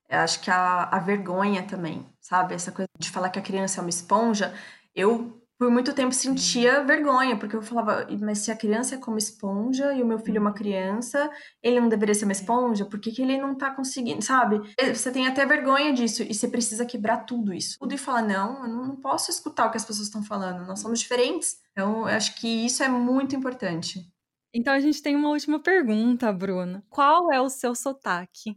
acho 0.08 0.40
que 0.40 0.50
a, 0.50 0.84
a 0.84 0.98
vergonha 0.98 1.62
também, 1.62 2.06
sabe? 2.20 2.54
Essa 2.54 2.72
coisa 2.72 2.88
de 2.98 3.10
falar 3.10 3.30
que 3.30 3.38
a 3.38 3.42
criança 3.42 3.80
é 3.80 3.82
uma 3.82 3.90
esponja, 3.90 4.54
eu 4.94 5.41
por 5.62 5.70
muito 5.70 5.92
tempo 5.92 6.12
sentia 6.12 6.82
vergonha, 6.82 7.38
porque 7.38 7.54
eu 7.54 7.62
falava, 7.62 8.04
mas 8.20 8.38
se 8.38 8.50
a 8.50 8.56
criança 8.56 8.96
é 8.96 8.98
como 8.98 9.16
esponja 9.16 9.94
e 9.94 10.02
o 10.02 10.04
meu 10.04 10.18
filho 10.18 10.38
é 10.38 10.40
uma 10.40 10.52
criança, 10.52 11.30
ele 11.62 11.78
não 11.78 11.88
deveria 11.88 12.16
ser 12.16 12.24
uma 12.24 12.32
esponja? 12.32 12.84
Por 12.84 12.98
que, 12.98 13.12
que 13.12 13.22
ele 13.22 13.38
não 13.38 13.54
tá 13.54 13.70
conseguindo, 13.70 14.20
sabe? 14.22 14.60
Você 14.92 15.12
tem 15.12 15.28
até 15.28 15.46
vergonha 15.46 15.92
disso 15.92 16.24
e 16.24 16.34
você 16.34 16.48
precisa 16.48 16.84
quebrar 16.84 17.18
tudo 17.18 17.54
isso. 17.54 17.78
Tudo 17.78 17.94
e 17.94 17.96
falar, 17.96 18.22
não, 18.22 18.66
eu 18.66 18.72
não 18.72 18.96
posso 18.96 19.30
escutar 19.30 19.68
o 19.68 19.70
que 19.70 19.76
as 19.76 19.84
pessoas 19.84 20.08
estão 20.08 20.20
falando, 20.20 20.66
nós 20.66 20.80
somos 20.80 20.98
diferentes. 20.98 21.58
Então, 21.70 22.08
eu 22.08 22.16
acho 22.16 22.34
que 22.40 22.48
isso 22.48 22.82
é 22.82 22.88
muito 22.88 23.36
importante. 23.36 24.04
Então, 24.52 24.74
a 24.74 24.80
gente 24.80 25.00
tem 25.00 25.14
uma 25.14 25.28
última 25.28 25.60
pergunta, 25.60 26.32
Bruna. 26.32 26.82
Qual 26.90 27.32
é 27.32 27.40
o 27.40 27.48
seu 27.48 27.72
sotaque? 27.76 28.56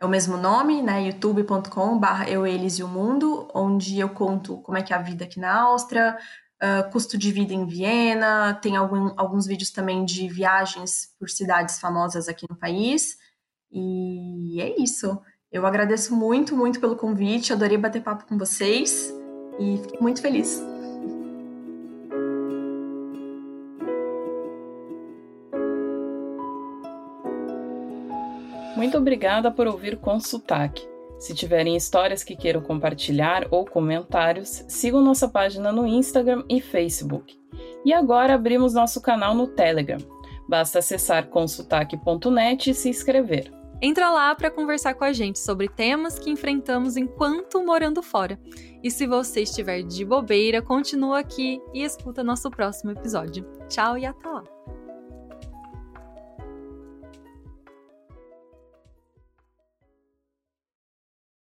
é 0.00 0.06
o 0.06 0.08
mesmo 0.08 0.38
nome, 0.38 0.80
né? 0.80 1.08
youtube.com.br 1.08 2.28
eueliseomundo, 2.28 3.46
onde 3.52 3.98
eu 3.98 4.08
conto 4.08 4.56
como 4.62 4.78
é 4.78 4.82
que 4.82 4.94
é 4.94 4.96
a 4.96 5.02
vida 5.02 5.24
aqui 5.24 5.38
na 5.38 5.54
Áustria, 5.62 6.16
uh, 6.62 6.90
custo 6.90 7.16
de 7.18 7.32
vida 7.32 7.52
em 7.52 7.66
Viena, 7.66 8.54
tem 8.54 8.76
algum, 8.76 9.12
alguns 9.16 9.46
vídeos 9.46 9.70
também 9.70 10.04
de 10.04 10.28
viagens 10.28 11.14
por 11.18 11.28
cidades 11.30 11.78
famosas 11.78 12.28
aqui 12.28 12.46
no 12.48 12.56
país. 12.56 13.16
E 13.70 14.60
é 14.60 14.80
isso. 14.80 15.18
Eu 15.50 15.66
agradeço 15.66 16.14
muito, 16.14 16.56
muito 16.56 16.80
pelo 16.80 16.96
convite, 16.96 17.52
adorei 17.52 17.78
bater 17.78 18.02
papo 18.02 18.26
com 18.26 18.36
vocês 18.36 19.12
e 19.58 19.78
fiquei 19.78 20.00
muito 20.00 20.20
feliz. 20.20 20.62
Muito 28.76 28.98
obrigada 28.98 29.50
por 29.50 29.66
ouvir 29.66 29.96
com 29.96 30.18
sotaque. 30.18 30.93
Se 31.18 31.34
tiverem 31.34 31.76
histórias 31.76 32.22
que 32.22 32.36
queiram 32.36 32.60
compartilhar 32.60 33.46
ou 33.50 33.64
comentários, 33.64 34.64
sigam 34.68 35.00
nossa 35.00 35.28
página 35.28 35.72
no 35.72 35.86
Instagram 35.86 36.44
e 36.48 36.60
Facebook. 36.60 37.38
E 37.84 37.92
agora 37.92 38.34
abrimos 38.34 38.74
nosso 38.74 39.00
canal 39.00 39.34
no 39.34 39.46
Telegram. 39.46 39.98
Basta 40.48 40.80
acessar 40.80 41.28
consultaque.net 41.28 42.70
e 42.70 42.74
se 42.74 42.88
inscrever. 42.88 43.52
Entra 43.80 44.10
lá 44.10 44.34
para 44.34 44.50
conversar 44.50 44.94
com 44.94 45.04
a 45.04 45.12
gente 45.12 45.38
sobre 45.38 45.68
temas 45.68 46.18
que 46.18 46.30
enfrentamos 46.30 46.96
enquanto 46.96 47.64
morando 47.64 48.02
fora. 48.02 48.38
E 48.82 48.90
se 48.90 49.06
você 49.06 49.42
estiver 49.42 49.82
de 49.82 50.04
bobeira, 50.04 50.62
continua 50.62 51.18
aqui 51.18 51.60
e 51.72 51.82
escuta 51.82 52.24
nosso 52.24 52.50
próximo 52.50 52.92
episódio. 52.92 53.46
Tchau 53.68 53.98
e 53.98 54.06
até 54.06 54.28
lá! 54.28 54.44